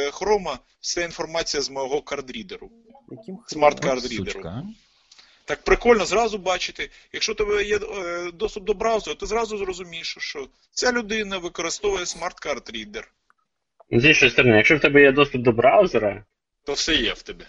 [0.09, 2.69] Chrome вся інформація з мого кардрідеру.
[3.11, 3.99] Яким Smart хреном?
[4.01, 4.11] card.
[4.11, 4.63] Сучка.
[5.45, 6.89] Так прикольно зразу бачити.
[7.13, 12.05] Якщо у тебе є е, доступ до браузеру, ти зразу зрозумієш, що ця людина використовує
[12.05, 13.11] smart card reader.
[13.91, 16.25] З іншої сторони, якщо в тебе є доступ до браузера,
[16.65, 17.45] То все є в тебе.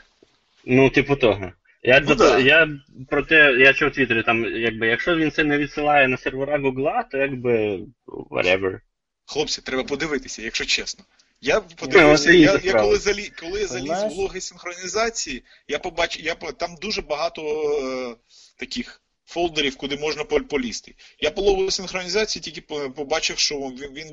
[0.64, 1.52] ну, типу того.
[1.82, 2.38] Я, Ну до- да.
[2.38, 2.68] я
[3.10, 6.58] про те, я чув в Твіттері, там, якби, якщо він це не відсилає на сервера
[6.58, 8.80] Гугла, то якби whatever.
[9.26, 11.04] Хлопці, треба подивитися, якщо чесно.
[11.40, 15.78] Я подивився, це я, я коли залі, коли я заліз Знаєш- в логи синхронізації, я
[15.78, 17.42] побачив, я по- там дуже багато
[17.82, 18.16] е,
[18.56, 20.94] таких фолдерів, куди можна полізти.
[21.20, 22.60] Я по логу синхронізації тільки
[22.90, 24.12] побачив, що він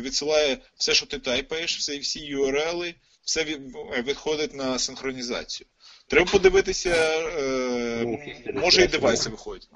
[0.00, 3.44] відсилає все, що ти тайпаєш, всі, всі URL, все
[4.02, 5.66] відходить на синхронізацію.
[6.06, 9.68] Треба подивитися, е, Ну, може і девайси виходять.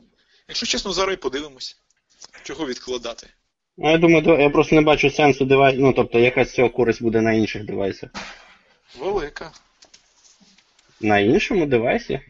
[0.48, 1.76] Якщо чесно, зараз і подивимось.
[2.42, 3.26] Чого відкладати?
[3.76, 7.02] Ну, я думаю, я просто не бачу сенсу девайс, ну, тобто, яка з цього користь
[7.02, 8.10] буде на інших девайсах.
[9.00, 9.50] Велика.
[11.00, 12.20] На іншому девайсі?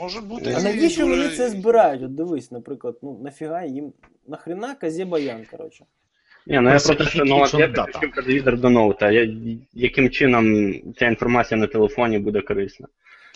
[0.00, 0.54] Може бути.
[0.56, 2.02] А навіщо вони це збирають?
[2.02, 3.92] От дивись, наприклад, ну нафіга їм.
[4.26, 5.84] Нахрена казі баян, коротше.
[6.46, 9.10] Ні, ну я про те, що ну, от я підключив кардрідер до ноута.
[9.10, 9.36] Я,
[9.72, 12.88] яким чином ця інформація на телефоні буде корисна?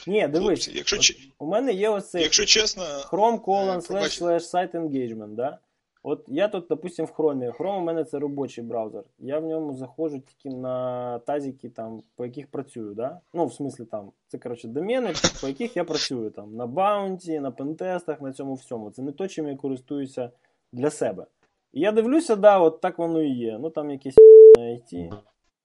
[0.06, 3.78] Ні, дивись, Хлопці, якщо, от чи- у мене є оцей якщо чесно, Chrome colon Е,
[3.78, 5.58] slash slash site engagement, да?
[6.03, 7.57] От я тут, допустим, в Chrome.
[7.57, 9.03] Chrome у мене це робочий браузер.
[9.19, 13.19] Я в ньому заходжу тільки на тазики, там, по яких працюю, да?
[13.33, 17.51] Ну, в смислі там, це коротше домени, по яких я працюю там на баунті, на
[17.51, 18.91] пентестах, на цьому всьому.
[18.91, 20.31] Це не то, чим я користуюся
[20.73, 21.25] для себе.
[21.73, 23.57] І я дивлюся, да, от так воно і є.
[23.61, 24.15] Ну там якісь
[24.55, 25.09] знайти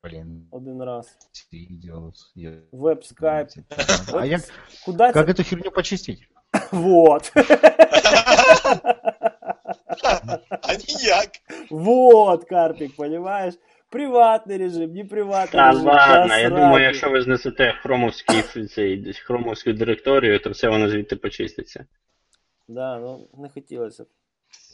[0.05, 1.19] Блин, один раз.
[1.53, 2.13] видео.
[2.73, 3.49] Веб, скайп.
[4.13, 4.41] А як,
[4.85, 5.33] Куда как це?
[5.33, 6.29] эту херню почистить?
[6.73, 7.33] Вот.
[10.50, 11.30] а ніяк.
[11.70, 13.54] Вот, Карпик, понимаєш?
[13.90, 15.86] Приватний режим, не приватний Та режим.
[15.86, 21.86] ладно, я думаю, якщо ви знесете хромовський цей хромовську директорію, то все воно звідти почиститься.
[22.68, 24.04] Да, ну не хотілося.
[24.04, 24.08] б.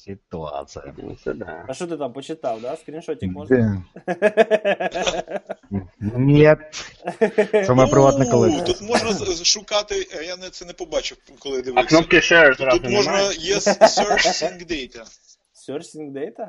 [0.05, 0.93] Ситуация.
[0.97, 1.65] Ну, Це да.
[1.67, 2.75] А що ти там почитав, да?
[2.77, 3.83] Скріншотик можна?
[4.07, 4.21] Да.
[5.99, 6.59] Нет.
[7.51, 8.63] Це моя приватна колекція.
[8.63, 11.89] Тут можна шукати, я не, це не побачив, коли А дивився.
[11.89, 15.03] кнопки share зразу Тут можна, є search sync data.
[15.69, 16.47] Searching data?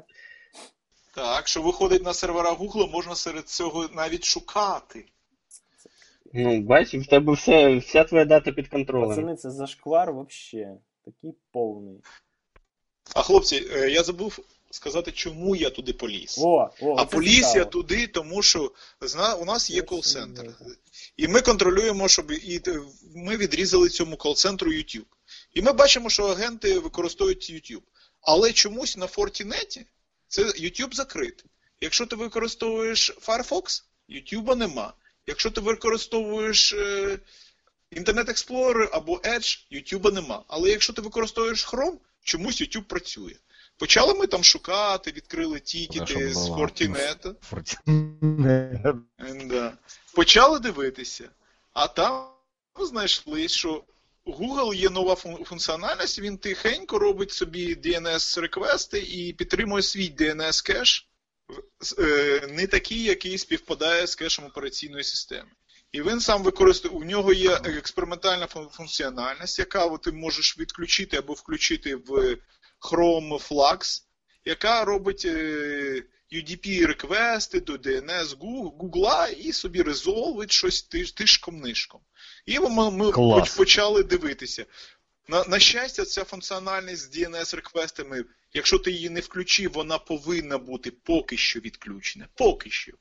[1.14, 5.04] Так, що виходить на сервера Google, можна серед цього навіть шукати.
[6.32, 9.08] Ну, бачиш, в тебе все, вся твоя дата під контролем.
[9.08, 10.68] Пацани, це зашквар вообще.
[11.04, 12.00] Такий повний.
[13.14, 14.38] А хлопці, е, я забув
[14.70, 16.38] сказати, чому я туди поліз.
[16.38, 20.54] О, о, А поліз я туди, тому що зна, у нас є кол-центр.
[21.16, 22.60] І ми контролюємо, щоб і
[23.14, 25.04] ми відрізали цьому кол-центру YouTube.
[25.54, 27.82] І ми бачимо, що агенти використовують YouTube.
[28.20, 29.84] Але чомусь на Fortinet
[30.28, 31.50] це YouTube закритий.
[31.80, 34.92] Якщо ти використовуєш Firefox, YouTube нема.
[35.26, 37.18] Якщо ти використовуєш е,
[37.92, 40.44] Internet Explorer або Edge, YouTube нема.
[40.48, 43.34] Але якщо ти використовуєш Chrome, чомусь YouTube працює.
[43.78, 46.48] Почали ми там шукати, відкрили тікети з.
[46.48, 47.34] Fortinet.
[47.52, 49.00] Fortinet.
[49.48, 49.78] Да.
[50.14, 51.30] Почали дивитися,
[51.72, 52.28] а там
[52.80, 53.84] знайшли, що
[54.26, 55.14] Google є нова
[55.44, 61.06] функціональність, він тихенько робить собі DNS-реквести і підтримує свій DNS-кеш,
[61.98, 65.50] е, не такий, який співпадає з кешем операційної системи.
[65.94, 71.96] І він сам використовує, у нього є експериментальна функціональність, яка ти можеш відключити або включити
[71.96, 72.36] в
[72.80, 74.02] Chrome Flux,
[74.44, 82.00] яка робить е, UDP реквести до DNS Google і собі резолвить щось тишком-нишком.
[82.46, 83.12] І ми, ми
[83.56, 84.66] почали дивитися.
[85.28, 90.58] На, на щастя, ця функціональність з DNS реквестами, якщо ти її не включив, вона повинна
[90.58, 92.28] бути поки що відключена.
[92.34, 92.92] Поки що.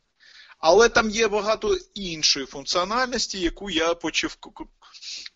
[0.66, 4.38] Але там є багато іншої функціональності, яку я почав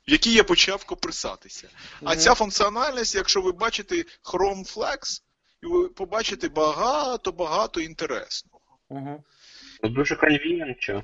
[0.06, 1.70] які я почав копирсатися.
[2.04, 5.22] А ця функціональність, якщо ви бачите Chrome Flex,
[5.64, 8.62] і ви побачите багато-багато інтересного.
[8.90, 9.24] Угу.
[9.84, 11.04] Дуже convenient.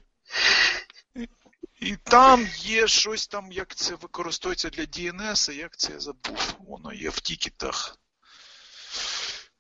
[1.79, 6.55] І там є щось там, як це використовується для DNS, як це я забув.
[6.67, 7.97] Воно є в тікетах.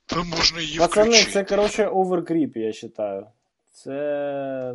[0.05, 1.31] Там можна її Пацани, включити.
[1.31, 3.27] це, коротше, over creepy, я вважаю.
[3.73, 4.73] Це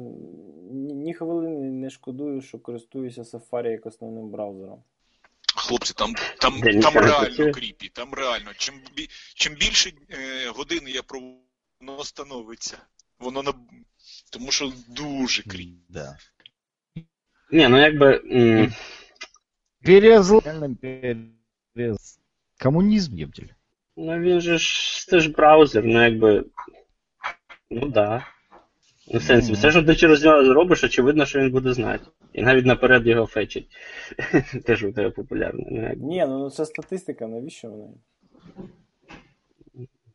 [0.71, 4.83] ні хвилини не шкодую, що користуюся Safari як основним браузером.
[5.57, 8.51] Хлопці, там, там, там реально creepy, там реально.
[8.57, 8.75] Чим,
[9.35, 11.39] чим більше е, годин я проводжу,
[11.81, 12.79] воно становиться.
[13.19, 13.53] Воно на...
[14.33, 15.79] Тому що дуже creepy.
[15.89, 16.17] Да.
[17.53, 18.23] Ні, ну якби.
[18.33, 18.73] м,
[19.85, 20.39] Перезл...
[21.75, 22.21] перез...
[22.63, 23.49] Коммунизм, ептель.
[23.97, 26.45] Ну він же ж це ж браузер, ну якби.
[27.71, 28.27] Ну да.
[29.11, 32.05] Ну, в сенсі, все, що ти через нього зробиш, очевидно, що він буде знати.
[32.33, 33.69] І навіть наперед його фетчить.
[34.65, 35.65] Теж у тебе популярно.
[35.71, 35.93] Ну.
[35.97, 37.89] Ні, ну ну, це статистика, навіщо вона?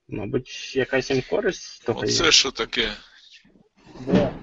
[0.07, 1.99] Мабуть, якась їм користь того.
[1.99, 2.87] Оце що таке?
[4.07, 4.33] Де?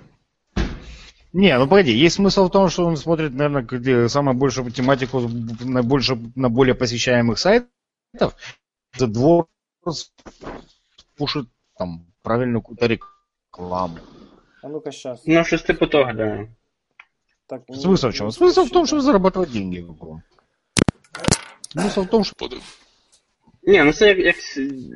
[1.33, 5.21] Не, ну погоди, есть смысл в том, что он смотрит, наверное, где самую большую тематику
[5.61, 8.35] на, больше, на более посещаемых сайтов.
[8.97, 9.47] За двор
[11.17, 11.47] пушит
[11.79, 13.99] там правильную какую-то рекламу.
[14.64, 15.24] А ну-ка щас.
[15.28, 16.48] Ну, щось типу того, да.
[17.48, 18.28] Так, ні, Смысл в чем?
[18.28, 18.90] ні, Смысл в том, щас.
[19.04, 19.80] чтобы зарабатывать деньги.
[19.82, 20.20] вокруг.
[21.76, 22.80] Смысл в том, что Подив-
[23.68, 24.36] Ні, ну це як, як,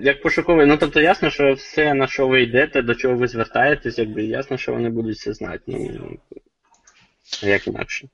[0.02, 0.66] як пошуковий.
[0.66, 4.58] Ну тобто ясно, що все, на що ви йдете, до чого ви звертаєтесь, якби ясно,
[4.58, 5.62] що вони будуть все знати.
[7.44, 8.08] Ну, як інакше.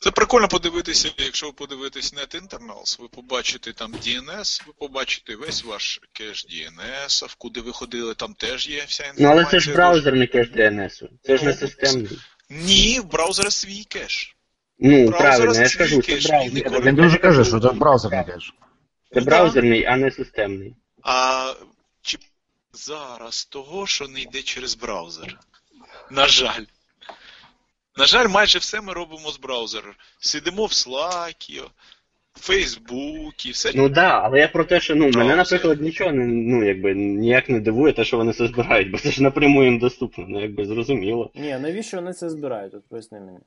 [0.00, 5.64] Це прикольно подивитися, якщо ви подивитесь Net Internals, ви побачите там DNS, ви побачите весь
[5.64, 9.30] ваш кеш DNS, в куди ви ходили, там теж є вся Ну інформація.
[9.42, 11.08] але це ж браузерний кеш DNS.
[11.22, 12.18] Це ж не системний.
[12.50, 14.36] Ні, в браузера свій кеш.
[14.78, 16.94] Ну, Браузер правильно, я ж свій кажу, кеш, це він не браузер.
[16.94, 18.50] ты уже кажешь, что это браузерный кэш.
[19.14, 20.76] Це Ну, браузерний, а не системний.
[21.02, 21.52] А
[22.02, 22.18] чи
[22.72, 25.38] зараз того, що не йде через браузер?
[26.10, 26.64] На жаль.
[27.97, 29.93] На жаль, майже все ми робимо з браузера.
[30.19, 31.61] Сидимо в Slack,
[32.33, 33.71] в Facebook, все.
[33.75, 37.49] Ну да, але я про те, що ну мене, наприклад, нічого не ну якби ніяк
[37.49, 40.65] не дивує те, що вони це збирають, бо це ж напряму їм доступно, ну якби
[40.65, 41.31] зрозуміло.
[41.35, 42.73] Ні, навіщо вони це збирають?
[42.73, 43.39] От поясни мені.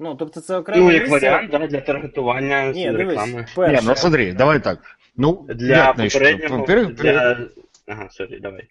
[0.00, 0.84] Ну, тобто це окремо.
[0.84, 3.46] Ну, як варіант, да, для таргетування Ні, дивись, реклами.
[3.56, 3.82] перше.
[3.82, 4.98] Не, ну смотри, давай так.
[5.16, 6.66] Ну, Для попереднього.
[6.84, 7.38] Для...
[7.86, 8.68] Ага, сорі, давай.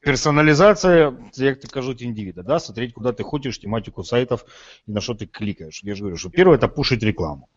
[0.00, 4.44] персонализация, як ты кажут, индивида, да, смотреть, куда ты ходишь, тематику сайтов
[4.86, 5.80] и на что ты кликаешь.
[5.82, 7.48] Я же говорю, что первое это пушить рекламу.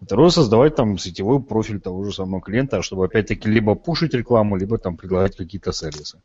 [0.00, 4.78] Второе, создавать там сетевой профиль того же самого клиента, чтобы опять-таки либо пушить рекламу, либо
[4.78, 6.18] там предлагать какие-то сервисы.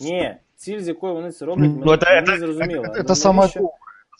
[0.00, 2.82] Ні, ціль, з якою вони це роблять, Ну, мені, это, мені это, зрозуміло.
[2.84, 3.50] это, Ну, это самое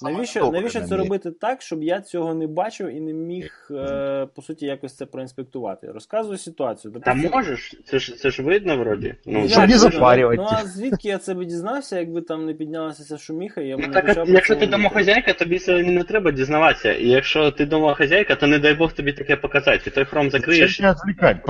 [0.02, 0.16] навіщо, доброе.
[0.20, 0.96] навіщо, добре, навіщо це Андрій.
[0.98, 5.06] робити так, щоб я цього не бачив і не міг, е, по суті, якось це
[5.06, 5.92] проінспектувати?
[5.92, 6.92] Розказую ситуацію.
[6.92, 9.14] Та Допустим, можеш, це ж це ж видно вроді.
[9.26, 9.78] Ну, Ну, Щоб як не видно?
[9.90, 10.36] запарювати.
[10.42, 13.76] Ну а звідки я це би дізнався, якби там не піднялася ця шуміха, і я
[13.76, 14.82] б Ну, не так, а почав про якщо це ти говорити?
[14.88, 16.92] домохозяйка, тобі це не треба дізнаватися.
[16.92, 19.78] І якщо ти домохозяйка, то не дай Бог тобі таке показати.
[19.84, 20.70] Ти той хром закриєш.
[20.70, 21.42] Зачем тебя отвлекать?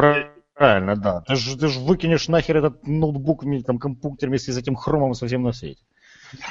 [0.55, 1.23] Правильно, да.
[1.29, 5.15] Ты же, ты ж выкинешь нахер этот ноутбук, вместе, там, компьютер вместе с этим хромом
[5.15, 5.81] совсем на свете.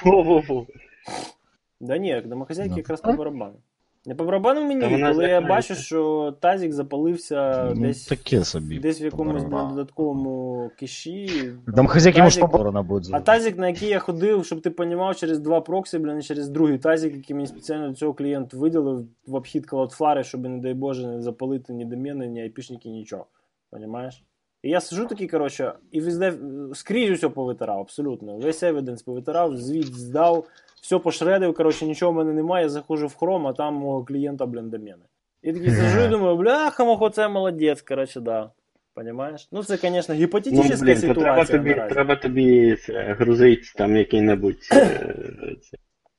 [0.03, 0.65] Во-во-во.
[1.84, 2.76] Да ні, домохозяйки Ну.
[2.78, 3.54] якраз по барабану.
[4.06, 8.78] Не по барабану мені, коли я бачу, що тазик запалився Ну, десь, таке собі.
[8.78, 9.70] десь в якомусь по барабану.
[9.76, 11.50] додатковому киші.
[11.76, 13.14] Там хозяйки, может, тазик- поборона будет.
[13.14, 16.48] А тазик, на який я ходив, щоб ти понімав, через два проксі, блін, і через
[16.48, 20.74] другий тазик, який мені спеціально до цього клієнт виділив в обхід Cloudflare, щоб, не дай
[20.74, 23.26] Боже, не запалити ні домени, ні айпішники, нічого.
[23.70, 24.24] Понімаєш?
[24.62, 26.32] І я сижу такий, коротше, і везде
[26.74, 28.36] скрізь усе повитирав, абсолютно.
[28.38, 30.46] Весь евіденс повитирав, звіт здав,
[30.84, 34.46] все пошредив, коротше, нічого в мене немає, я заходжу в хром, а там мого клієнта,
[34.46, 35.04] блін, домени.
[35.42, 38.50] І такий сижу і думаю, бляха, мохо, це молодець, коротше, да.
[38.94, 39.48] Понімаєш?
[39.52, 41.58] Ну, це, звісно, Ну, гіпотетична блін, то треба ситуація.
[41.58, 41.94] тобі, наразі.
[41.94, 45.14] треба тобі це, грузити там який-небудь е,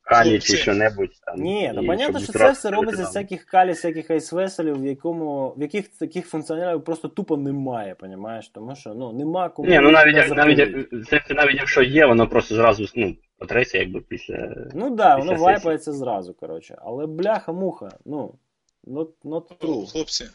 [0.01, 1.39] калі чи що-небудь там.
[1.39, 5.61] Ні, ну понятно, що це все робиться з всяких калі, всяких айсвеселів, в якому в
[5.61, 8.49] яких таких функціоналів просто тупо немає, понімаєш?
[8.49, 9.70] Тому що ну нема кому.
[9.70, 14.01] Ні, ну навіть, навіть, це, це навіть якщо є, воно просто зразу ну, потреться якби
[14.01, 14.67] після.
[14.73, 16.77] Ну так, да, воно вайпається зразу, коротше.
[16.81, 18.39] Але бляха-муха, ну,
[18.83, 19.91] not, not true.
[19.91, 20.29] Хлопці,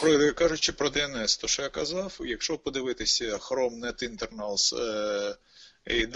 [0.00, 5.36] про, кажучи про DNS, то що я казав, якщо подивитися Chrome Net Internals, е,
[5.86, 6.06] і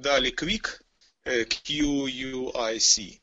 [0.00, 0.80] далі Quick,
[1.24, 3.20] е, QUIC,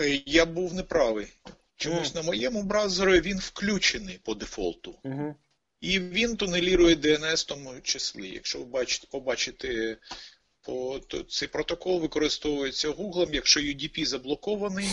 [0.00, 1.26] е, я був неправий.
[1.76, 4.98] Чомусь на моєму браузері він включений по дефолту.
[5.04, 5.34] Угу.
[5.80, 8.28] І він тунелірує DNS в тому числі.
[8.28, 9.96] Якщо ви бачите, побачите,
[10.70, 14.88] по, то цей протокол використовується Google, якщо UDP заблокований,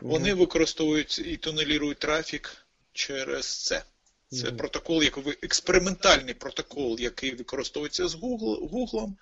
[0.00, 3.84] Вони використовують і тунелірують трафік через це.
[4.30, 9.12] Це протокол, як експериментальний протокол, який використовується з Google, Google,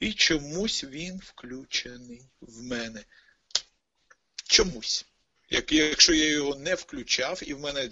[0.00, 3.04] і чомусь він включений в мене.
[4.44, 5.06] Чомусь.
[5.50, 7.90] Як, якщо я його не включав, і в мене е,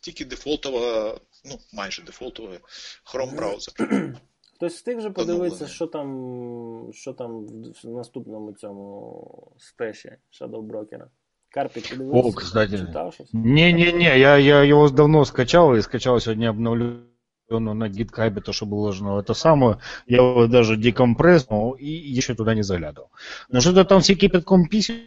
[0.00, 2.58] тільки дефолтова, ну майже дефолтова
[3.04, 3.74] Chrome браузер.
[4.59, 5.73] Хтось встиг вже подивитися, Оновлений.
[5.75, 7.47] що там, що там
[7.83, 11.05] в наступному цьому стеші Shadow Broker.
[11.49, 12.29] Карпік подивився?
[12.29, 12.77] О, кстати.
[12.77, 13.33] Читав щось?
[13.33, 17.05] Не-не-не, я, я его давно скачал и скачал сегодня обновленную
[17.49, 19.77] на GitHub, то, что было вложено в это самое.
[20.07, 23.09] Я его даже декомпресснул и еще туда не заглядывал.
[23.49, 24.97] Но что-то там все кипятком писят,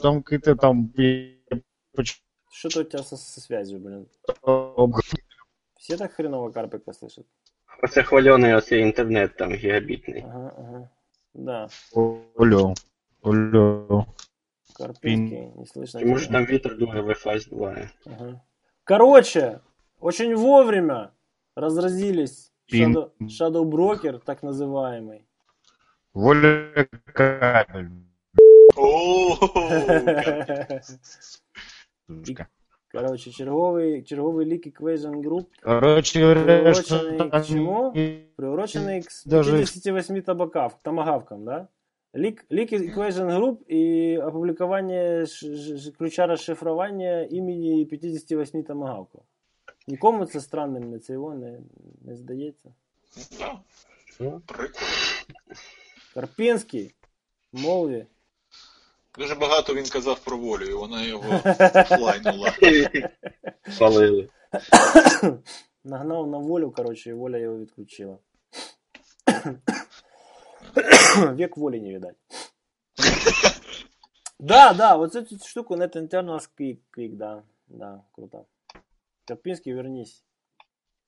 [0.00, 0.92] там какие-то там...
[2.50, 4.06] Що то у тебя со, со связью, блин?
[5.78, 7.26] Все так хреново Карпика слышат?
[7.82, 10.24] Оце хвальоний оцей інтернет там гігабітний.
[10.28, 10.88] Ага, ага.
[11.34, 12.74] Да, Олё,
[13.22, 14.04] олё.
[14.76, 16.00] Карпинский, не слышно.
[16.00, 16.38] Тому що тебя.
[16.38, 17.90] там вітер дуже Wi-Fi здуває.
[18.06, 18.40] Ага.
[18.84, 19.60] Короче,
[20.00, 21.10] очень вовремя
[21.56, 22.96] разразились Пин.
[22.96, 25.20] Shadow, Shadow Broker, так называемый.
[26.14, 27.88] Воля кабель.
[32.95, 37.91] О, Короче, черговий, черговий лік Equation Group, Короче говоря, что к чему?
[38.35, 39.09] приурочений к
[39.65, 41.67] 58 табакав, томагавкам, да?
[42.15, 49.21] Лік, лік Equation Group і опублікування ш- ключа розшифрування імені 58 томагавків.
[49.87, 51.59] Нікому це странним не це його не,
[52.01, 52.73] не здається.
[54.17, 54.41] Прикольно.
[56.13, 56.91] Карпінський,
[57.53, 58.05] мові.
[59.18, 61.38] Дуже багато він казав про волю, і вона його
[61.84, 62.54] флайнула.
[63.78, 64.28] Палили.
[65.84, 68.18] Нагнав на волю, коротше, і воля його відключила.
[71.16, 72.16] Век волі не видать.
[74.38, 78.46] да, да, вот эту штуку Net Internals Quick, Quick, да, да, круто.
[79.24, 80.24] Карпинский, вернись.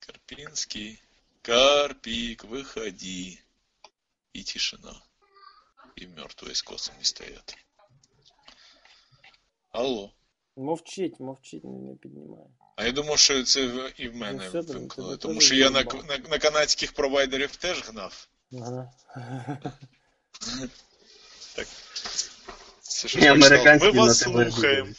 [0.00, 1.02] Карпинский,
[1.42, 3.40] Карпик, выходи.
[4.32, 5.02] И тишина.
[5.96, 7.56] И мертвые с косами стоят.
[9.75, 10.11] Алло.
[10.55, 12.45] Мовчить, мовчить, не, не піднімає.
[12.75, 16.17] А я думав, що це і в мене Ну, вимкнули, тому що я на, на,
[16.17, 18.27] на канадських провайдерів теж гнав.
[18.53, 18.91] Ага.
[21.55, 21.67] Так.
[22.81, 23.33] Це І
[23.79, 24.89] Ми вас слухаємо.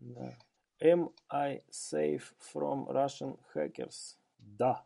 [0.00, 0.36] да.
[0.82, 2.22] Am I safe
[2.54, 4.16] from Russian hackers?
[4.38, 4.82] Да.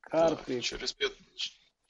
[0.00, 0.62] Карпик.
[0.62, 1.16] Через, п'ят-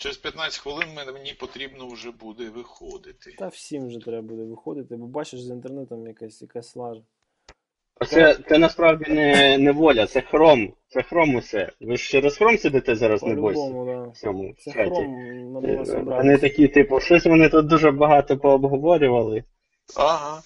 [0.03, 3.35] через 15 хвилин мені потрібно вже буде виходити.
[3.39, 7.01] Та всім вже треба буде виходити, бо бачиш з інтернетом якась якась лажа.
[8.01, 10.73] Оце це насправді не, не воля, це хром.
[10.89, 11.73] Це хром усе.
[11.81, 14.03] Ви ж через хром сидите зараз По-любому, да.
[14.03, 14.91] в цьому Це чаті.
[14.91, 19.45] хром на Е, Вони такі, типу, щось вони тут дуже багато пообговорювали.
[19.97, 20.43] Ага.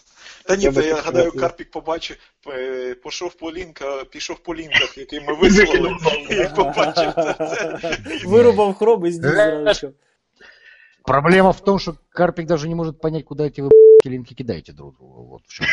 [0.46, 1.32] Та ні, Я то я гадаю.
[1.32, 2.16] Карпік побачив,
[2.48, 5.96] е, пішов по лінка, пішов по лінках, який ми вислали,
[6.30, 7.98] і побачив це.
[8.26, 9.92] Вирубав хром і здів.
[11.04, 13.70] Проблема в том, что Карпик даже не может понять, куда эти вы
[14.04, 15.24] линки кидаете друг другу.
[15.24, 15.66] Вот в чем.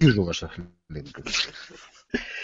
[0.00, 0.58] Вижу ваших
[0.88, 1.24] линков.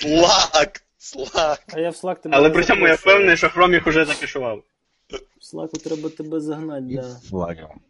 [0.00, 0.82] Слак!
[0.98, 1.60] Слак!
[1.72, 4.62] А я в Slack тебе Але при цьому я впевнений, що хром їх уже закишував.
[5.10, 7.16] В Slack треба тебе загнати, да.
[7.28, 7.80] флагом.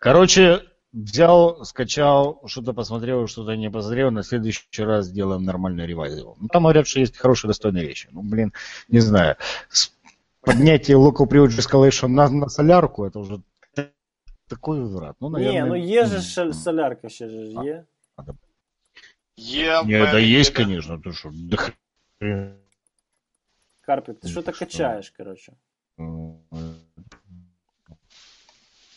[0.00, 0.60] Короче,
[0.93, 6.35] взял, скачал, что-то посмотрел, что-то не посмотрел, на следующий раз сделаем нормальный ревайзил.
[6.39, 8.09] Ну, там говорят, что есть хорошие, достойные вещи.
[8.11, 8.53] Ну, блин,
[8.89, 9.35] не знаю.
[9.69, 9.91] С-
[10.41, 13.41] Поднятие Local Privilege Escalation на, на солярку, это уже
[14.47, 15.15] такой возврат.
[15.19, 15.61] Ну, наверное...
[15.63, 17.83] Ні, ну є же шаль- солярка ще ж є.
[19.37, 22.53] Є в Не, да мене есть, є- конечно, ты что, да хрен.
[23.81, 24.65] Карпік, ти що Ну, то що?
[24.65, 25.53] качаєш, коротше.
[25.99, 26.33] М,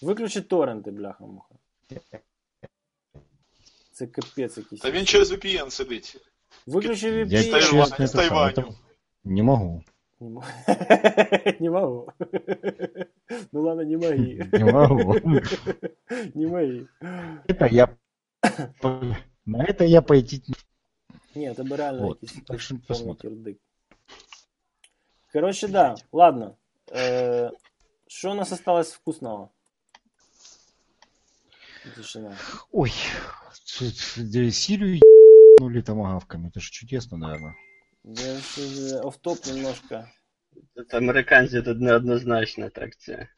[0.02, 1.54] Виключи торренти, бляха-муха.
[3.91, 4.81] Це капець якийсь.
[4.81, 6.17] Та він через VPN сидить.
[6.67, 7.51] Виключи Я VPN.
[7.51, 8.51] Тайваня, честно, з это Тайваню.
[8.53, 8.73] это-
[9.23, 9.83] Не могу.
[10.19, 10.43] Не мо-
[11.59, 12.11] Не могу.
[13.51, 14.49] Ну ладно, не моги.
[14.53, 15.15] Не могу.
[16.35, 16.87] Не моги.
[17.47, 17.87] Это я...
[19.45, 20.41] На это я пойти...
[20.47, 20.55] не-
[21.35, 23.33] Ні, тебе реально Вот, якийсь так що повний посмотрим.
[23.35, 23.57] кирдик.
[25.33, 26.55] Короче, да, ладно.
[26.91, 27.51] Е,
[28.07, 29.49] Що у нас осталось вкусного?
[31.96, 32.36] Тишина.
[32.72, 32.92] Ой,
[33.64, 35.00] ц- ц- да Сирию
[35.60, 36.48] ебнули томагавками.
[36.48, 37.54] Это же чудесно, наверное.
[38.04, 40.04] Я ж офтоп немножко.
[40.76, 43.28] Тут американці тут неоднозначно так це.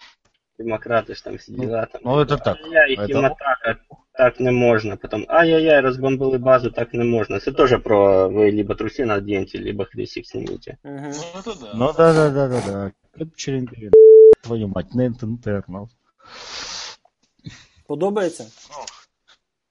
[0.58, 2.00] Демократи ж там всі Ну, діла там.
[2.04, 2.56] ну, это так.
[2.64, 3.76] Ай-яй, Это- хіматака,
[4.12, 4.96] так не можна.
[4.96, 7.40] Потім ай-яй-яй, розбомбили базу, так не можна.
[7.40, 10.68] Це теж про ви либо труси наденьте, либо хрестик зніміть.
[10.84, 11.12] Угу.
[11.34, 11.72] Ну, це да.
[11.74, 12.92] Ну да, да, да, да, да.
[13.18, 13.90] Веб-черенки,
[14.42, 15.88] твою мать, нет интернов.
[17.89, 18.45] Подобається?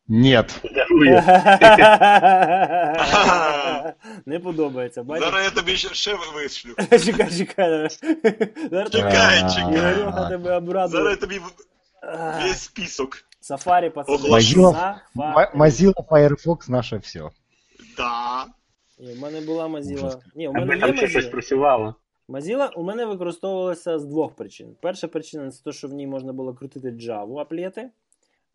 [0.09, 0.61] Нет.
[4.27, 5.25] Не подобається, бачиш?
[5.25, 6.75] Зараз я тобі ще, ще вишлю.
[7.05, 7.89] Чекай, чекай.
[8.71, 9.75] Зараз Чекай, чекай.
[9.75, 11.17] Ігорюха тебе Зараз я обрадує.
[11.17, 11.41] тобі
[12.43, 13.17] весь список.
[13.41, 14.19] Сафарі, пацани.
[14.19, 14.73] Mozilla,
[15.17, 15.59] Сафарі.
[15.59, 17.21] Mozilla Firefox наше все.
[17.97, 18.45] Да.
[18.99, 19.95] Ні, в мене була Mozilla.
[19.95, 20.19] Ужас.
[20.35, 21.95] Ні, у мене є там ще щось працювало.
[22.29, 24.77] Mozilla у мене використовувалася з двох причин.
[24.81, 27.91] Перша причина це те, що в ній можна було крутити Java аплети.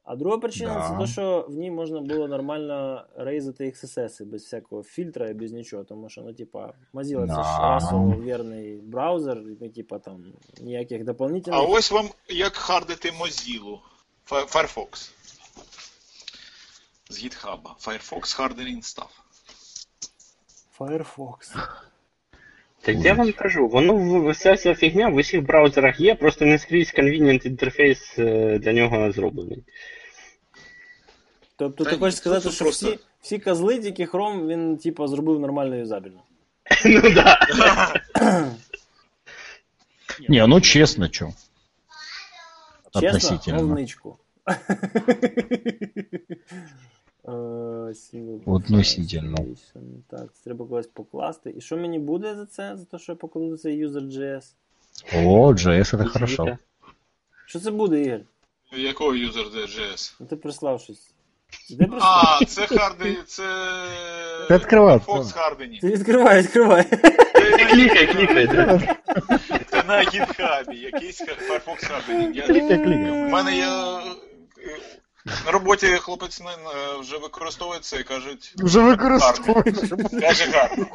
[0.03, 0.89] А друга причина Да.
[0.89, 5.51] це те, що в ній можна було нормально рейзати XSS без всякого фільтра і без
[5.51, 5.83] нічого.
[5.83, 10.25] Тому що, ну, типа, Mozilla це ж расово вірний браузер, і, ну, типа там
[10.61, 11.59] ніяких дополнительних.
[11.59, 13.79] А ось вам як хардити Mozilla.
[14.29, 15.11] Firefox.
[17.09, 17.59] З GitHub.
[17.85, 19.09] Firefox Hardening Stuff.
[20.79, 21.55] Firefox.
[22.83, 26.93] Так я вам кажу, воно вся ця фігня в усіх браузерах є, просто не скрізь
[26.93, 29.63] convenient інтерфейс е, для нього зроблений.
[31.55, 35.07] Тобто Та ти ні, хочеш сказати, що просто- всі, всі козли, тільки Chrome, він, типа,
[35.07, 36.23] зробив нормально юзабельно.
[36.85, 37.39] Ну да.
[40.29, 41.33] Не, ну честно, что.
[42.93, 43.77] Чесно, Относительно.
[47.27, 47.93] Е,
[48.45, 49.37] Относительно.
[50.09, 51.53] Так, це треба когось покласти.
[51.57, 52.77] І що мені буде за це?
[52.77, 54.43] За те, що я покладу цей user.js?
[55.15, 56.57] О, JS это хорошо.
[57.45, 58.19] Що це буде, Ігор?
[58.77, 60.15] Якого user.js?
[60.19, 61.13] Ну ти прислав щось.
[61.69, 62.37] Ти прислав?
[62.41, 63.43] А, це харди, це.
[64.47, 65.23] Ти відкривай, Firefox Павло.
[65.23, 65.79] Hardening.
[65.81, 66.83] Ти відкривай, відкривай.
[67.71, 68.47] Клікай, клікай.
[68.47, 68.79] да.
[69.71, 72.31] Це на GitHub, якийсь Firefox Hardening.
[72.33, 73.11] Я, Кликай, кликай.
[73.11, 73.65] У мене є.
[75.25, 78.53] На роботі хлопець не- вже використовує це і кажуть.
[78.57, 79.77] Вже використовуєш.
[80.21, 80.85] Каже гарно.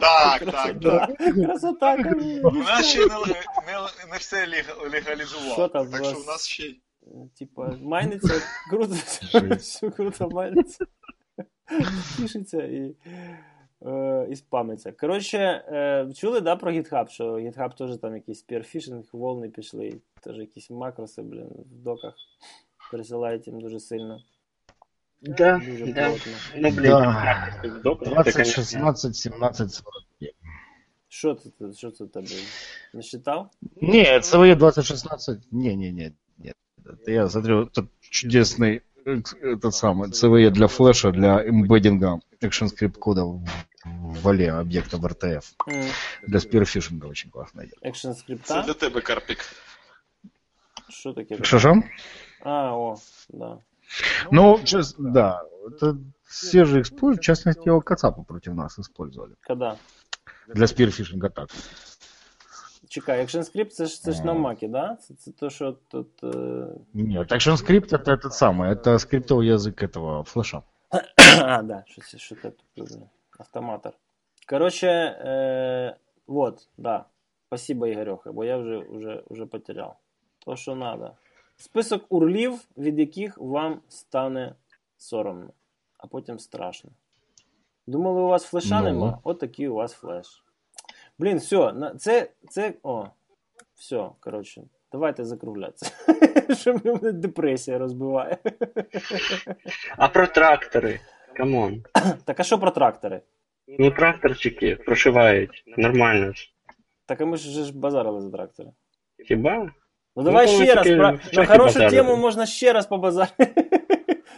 [0.00, 1.16] Так, так, так.
[1.34, 1.96] Красота,
[2.44, 4.46] У нас ще не, не, не все
[4.92, 5.52] легалізувало.
[5.52, 6.74] Що там у так що у нас ще.
[7.38, 8.94] Типа, майниться, круто,
[9.58, 10.84] все круто майниться.
[12.16, 12.96] Фішиться і,
[13.86, 14.92] е, і спамиться.
[14.92, 20.00] Коротше, е, чули, да, про GitHub, що GitHub теж там якийсь spear phishing, волни пішли,
[20.22, 22.14] теж якісь макроси, блін, в доках
[22.91, 24.21] пересилають їм дуже сильно.
[25.21, 26.09] Да, Дуже да.
[26.09, 26.31] плотно.
[26.55, 27.53] Ну, блін, Да.
[27.83, 28.53] добре, це, 20, конечно.
[28.63, 30.35] 16, 17, 49.
[31.07, 32.27] Що це, тут- що це в тебе?
[32.93, 33.49] Не считав?
[33.81, 36.55] Не, CVE 2016, не, не, не, нет.
[36.85, 43.23] Это я смотрю, этот чудесный э, этот самый CVE для флеша, для эмбеддинга ActionScript кода
[43.23, 43.43] в,
[43.85, 45.53] в вале объектов RTF.
[45.67, 45.85] М,
[46.27, 47.79] Для спирфишинга очень классно идет.
[47.81, 48.61] Екшн Це скрипта?
[48.61, 49.45] для тебе, Карпік.
[50.89, 51.37] Що таке?
[51.43, 51.83] Что же?
[52.44, 52.96] А, о,
[53.28, 53.58] да.
[54.30, 59.34] Ну, чес- да, это все же используют, в частности, его Кацапа против нас использовали.
[59.40, 59.76] Когда?
[60.48, 61.48] Для спирфишинга так.
[62.88, 64.96] Чекай, ActionScript це ж це ж на макі, да?
[64.96, 66.24] Це, це то, що тут.
[66.24, 66.66] Е...
[66.94, 70.62] Нет, ActionScript это этот самый, это скриптовый язык этого флеша.
[71.40, 72.90] а, да, що це тут.
[73.38, 73.92] Автоматор.
[74.48, 75.96] Короче, е...
[76.26, 77.04] вот, да.
[77.46, 79.96] Спасибо, Ігорьоха, бо я вже, вже, вже потеряв.
[80.38, 81.10] То, що надо.
[81.56, 84.54] Список URL ів, від яких вам стане
[84.96, 85.50] соромно,
[85.98, 86.90] а потім страшно.
[87.86, 88.84] Думали, у вас флеша Ну.
[88.84, 89.18] нема?
[89.24, 90.44] От такий у вас флеш.
[91.18, 93.06] Блін, все, на- це, це, о,
[93.74, 95.92] все, коротше, давайте закруглятися.
[96.54, 98.38] Що мене депресія розбиває.
[99.96, 101.00] А про трактори?
[101.36, 101.84] Come on.
[102.24, 103.22] Так а що про трактори?
[103.78, 105.64] Ну, тракторчики прошивають.
[105.76, 106.52] Нормально ж.
[107.06, 108.70] Так а ми ж ж базарили за трактори.
[109.28, 109.72] Хіба?
[110.16, 111.18] Ну давай Ну, ще раз, про...
[111.32, 111.90] на хорошу базарили.
[111.90, 113.54] тему можна ще раз побазарити.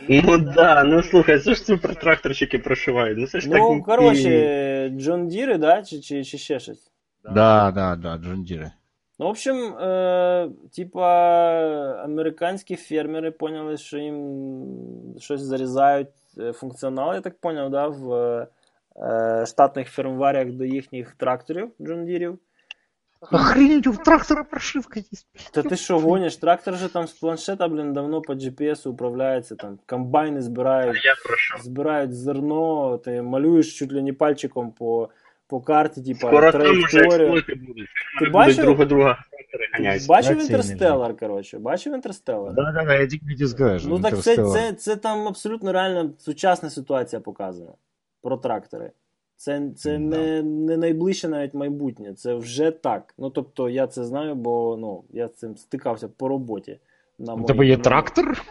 [0.08, 3.18] Ну да, ну слухай, це ж супер тракторчики прошивають.
[3.18, 3.48] Ну це ж.
[3.50, 6.90] Ну, і- коротше, Джон Діри, да, чи, чи, чи ще щось.
[7.24, 8.70] Да, да, да, Джундиры.
[9.18, 11.08] Ну, в общем, е, типа,
[12.04, 14.66] американські фермери поняли, що їм
[15.18, 16.08] щось зарізають
[16.38, 18.12] е, функціонал, я так поняв, да, в
[18.96, 22.38] е, штатних firmware ях до їхніх тракторів Джон Дірів.
[23.20, 25.26] Охренеть, у трактора прошивка есть.
[25.52, 26.36] Та ти що гониш?
[26.36, 30.96] Трактор же там з планшета, блін, давно по GPS управляється, там комбайни збирають,
[31.60, 35.08] збирають зерно, ти малюєш чуть ли не пальчиком по,
[35.46, 37.42] по карті, типа, Скоро траєкторію.
[38.18, 38.64] Ти бачив?
[38.64, 39.18] друга друга.
[40.08, 42.54] Бачив Інтерстеллар, коротше, бачив Інтерстеллар?
[42.54, 46.10] Да, да, да, я тільки хотів сказати, Ну так це, це, це там абсолютно реально
[46.18, 47.72] сучасна ситуація показана
[48.22, 48.90] про трактори.
[49.36, 49.98] Це, це Да.
[49.98, 53.14] не, не найближче навіть майбутнє, це вже так.
[53.18, 56.78] Ну тобто я це знаю, бо ну, я з цим стикався по роботі.
[57.18, 58.42] На У тебе є на- трактор?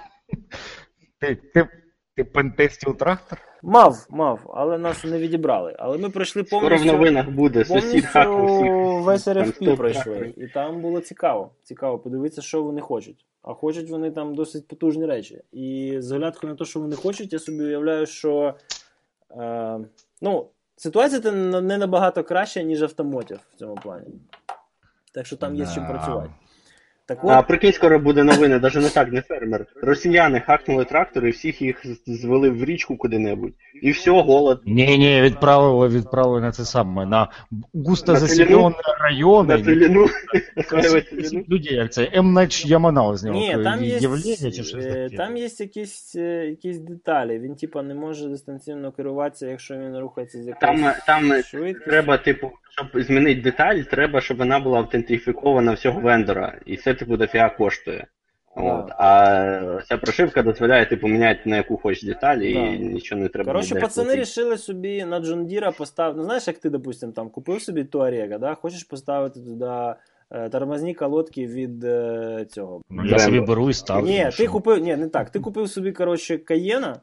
[1.19, 1.67] Ти, ти,
[2.15, 3.39] Ти пентестив трактор?
[3.63, 5.75] Мав, мав, але нас не відібрали.
[5.79, 6.91] Але ми пройшли Скоро в повністю.
[6.91, 10.33] новинах буде сусід Повністю весь РФП пройшли.
[10.38, 11.51] І там було цікаво.
[11.63, 13.25] Цікаво подивитися, що вони хочуть.
[13.41, 15.41] А хочуть вони там досить потужні речі.
[15.51, 18.53] І з оглядкою на те, що вони хочуть, я собі уявляю, що
[19.38, 19.79] е,
[20.21, 24.07] ну, ситуація не набагато краща, ніж автомотів в цьому плані.
[25.11, 26.30] Так що там є з чим працювати.
[27.08, 29.66] Так А прикинь, скоро буде новини, навіть не так, не фермер.
[29.82, 33.53] Росіяни хакнули трактори всіх їх звели в річку куди-небудь.
[33.82, 34.62] І все, голод.
[34.66, 37.28] Ні, ні, відправили, відправили на це саме, на
[37.74, 39.58] густо заселені райони.
[39.58, 40.08] На целіну.
[41.49, 42.47] Людей, як це М.
[42.66, 45.18] Яманал з нього ні, там є, явлення чи щось е, таке?
[45.18, 47.39] там є якісь, е, якісь деталі.
[47.39, 51.89] Він, типа, не може дистанційно керуватися, якщо він рухається з якоюсь Там, там швидкістю.
[51.89, 56.58] треба, типу, щоб змінити деталь, треба, щоб вона була автентифікована всього вендора.
[56.66, 58.07] І це, типу, дофіга коштує.
[58.57, 58.91] От.
[58.97, 62.59] А ця прошивка дозволяє, типу, міняти на яку хочеш деталь, і Да.
[62.93, 63.51] нічого не треба.
[63.51, 66.17] Коротше, пацани рішили собі на Джон Діра поставити.
[66.17, 68.55] Ну, знаєш, як ти, допустим, там купив собі Туарега, да?
[68.55, 69.93] хочеш поставити туди
[70.31, 72.81] е, тормозні колодки від е, цього.
[72.89, 74.07] Ну, я собі беру і ставлю.
[74.07, 75.29] Ні, ти купив, ні, не так.
[75.29, 76.95] Ти купив собі, коротше, Каєна,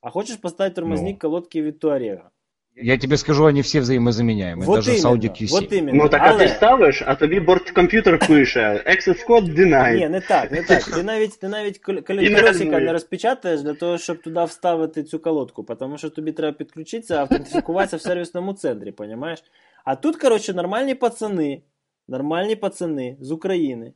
[0.00, 1.18] а хочеш поставити тормозні Ну.
[1.18, 2.30] колодки від Туарега.
[2.76, 5.50] Я тебе скажу, они все взаимозаменяемые, Вот даже с іменно, Audi Q7.
[5.50, 5.94] вот.
[5.94, 9.96] Ну так а ти ставиш, а тобі борткомп'ютер пише Access code denied.
[9.96, 10.84] Ні, не так, не так.
[10.84, 15.62] Ти навіть, ти навіть не колесика не розпечатаєш для того, щоб туди вставити цю колодку,
[15.62, 19.42] тому що тобі треба підключитися, автентифікуватися в сервісному центрі, понімаєш?
[19.84, 21.62] А тут, коротше, нормальні пацани,
[22.08, 23.92] нормальні пацани з України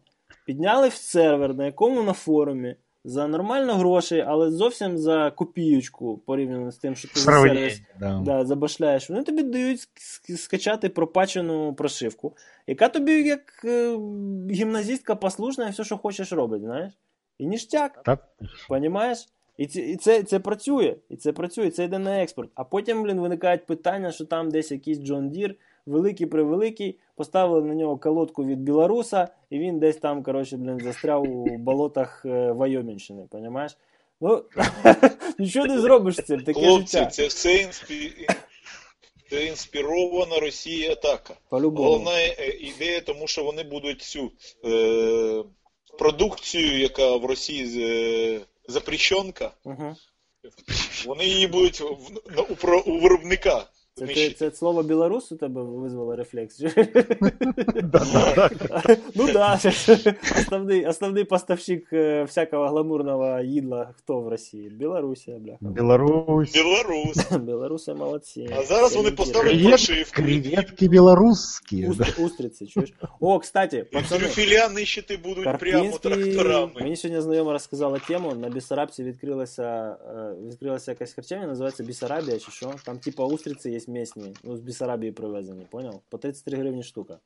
[0.46, 6.70] підняли в сервер, на якому на форумі, за нормально грошей, але зовсім за копіючку порівняно
[6.72, 8.22] з тим, що ти за сервіс да.
[8.24, 9.88] да, забашляєш, вони тобі дають
[10.36, 12.36] скачати пропачену прошивку,
[12.66, 13.98] яка тобі як е,
[14.50, 16.92] гімназістка послушна і все, що хочеш робить, знаєш?
[17.38, 18.28] І ніштяк, Так?
[18.68, 19.28] понімаєш?
[19.56, 22.50] І, це, і це, це працює, і це працює, це йде на експорт.
[22.54, 25.54] А потім, блін, виникають питання, що там десь якийсь Джон Дір,
[25.86, 31.22] великий превеликий, поставили на нього колодку від білоруса, і він десь там, коротше, блін, застряв
[31.22, 33.76] у болотах е, Вайомінщини, понімаєш?
[34.20, 34.44] Ну,
[35.38, 37.10] нічого не зробиш з цим, таке Хлопці, життя.
[37.10, 38.12] це все інспі...
[39.30, 41.34] це інспірована Росії атака.
[41.48, 41.88] По-любому.
[41.88, 44.32] Головна е, ідея, тому що вони будуть цю
[44.64, 45.44] е,
[45.98, 49.96] продукцію, яка в Росії е, запрещенка, Угу.
[51.06, 51.86] вони її будуть в,
[52.48, 53.66] у, у виробника.
[53.95, 54.49] Це, ти, знищити.
[54.49, 56.61] це слово білорус у тебе визвало рефлекс?
[59.15, 59.59] ну да,
[60.39, 64.69] основний, основний поставщик е, всякого гламурного їдла хто в Росії?
[64.69, 65.57] Білорусія, бляха.
[65.61, 66.53] Беларусь.
[66.53, 67.31] Білорус.
[67.39, 68.49] Білоруси молодці.
[68.57, 69.15] А зараз вони Орієнтіри.
[69.15, 70.15] поставлять Привет, прошивку.
[70.15, 71.87] креветки белорусские.
[71.87, 72.03] да.
[72.03, 72.93] Уст- Устриці, чуєш?
[73.19, 76.71] О, кстати, І пацани, трюфеля нищити будуть прямо Карпінський, тракторами.
[76.81, 82.51] мені сьогодні знайома розказала тему, на Бісарабці відкрилася, е, відкрилася якась харчевня, називається Бісарабія чи
[82.51, 82.73] що.
[82.85, 86.02] Там типа устриці є місні, ну з Бісарабії привезені, поняв?
[86.08, 87.18] По 33 гривні штука.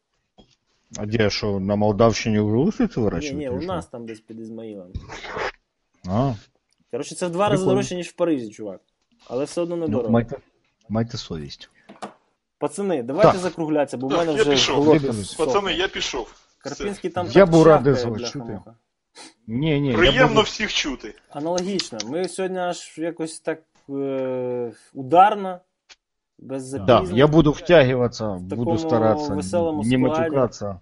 [0.97, 3.35] А где, что, на Молдавщине уже устрицы Ні, выращивают?
[3.35, 4.93] ні, или у нас там десь під Ізмаїлом.
[6.09, 6.35] А,
[6.91, 8.81] Коротше, це в два рази дорожче, ніж в Парижі, чувак.
[9.27, 10.11] Але все одно ну, недорого.
[10.11, 10.37] майте,
[10.89, 11.71] майте совесть.
[12.59, 13.41] Пацани, давайте Так.
[13.41, 15.37] закруглятися, бо в мене я вже пішов.
[15.39, 16.35] Пацани, я пішов.
[16.59, 18.61] Карпінський там Я так був радий чавкає, вас чути.
[19.47, 20.41] Не, не, я Приємно буду...
[20.41, 21.15] всіх чути.
[21.31, 21.99] Аналогічно.
[22.07, 25.61] Ми сьогодні аж якось так е- ударно,
[26.39, 27.17] без Да, запізнень.
[27.19, 30.21] я буду втягиваться, буду такому стараться, веселому не складі.
[30.23, 30.81] матюкаться.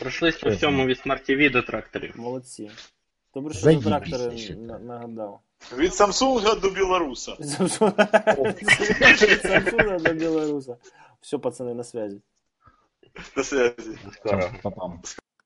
[0.00, 2.14] Пройшлись по всьому від TV до тракторів.
[2.16, 2.70] Молодці.
[3.34, 5.40] Добре, що за трактори на- нагадав.
[5.76, 7.32] Від Samsung до Білоруса.
[7.40, 7.46] Від
[9.44, 10.76] Samsung до Білоруса.
[11.20, 12.20] Все, пацани, на связі.
[13.36, 13.98] До связи.
[14.12, 14.50] Скоро.
[14.62, 15.00] Папам.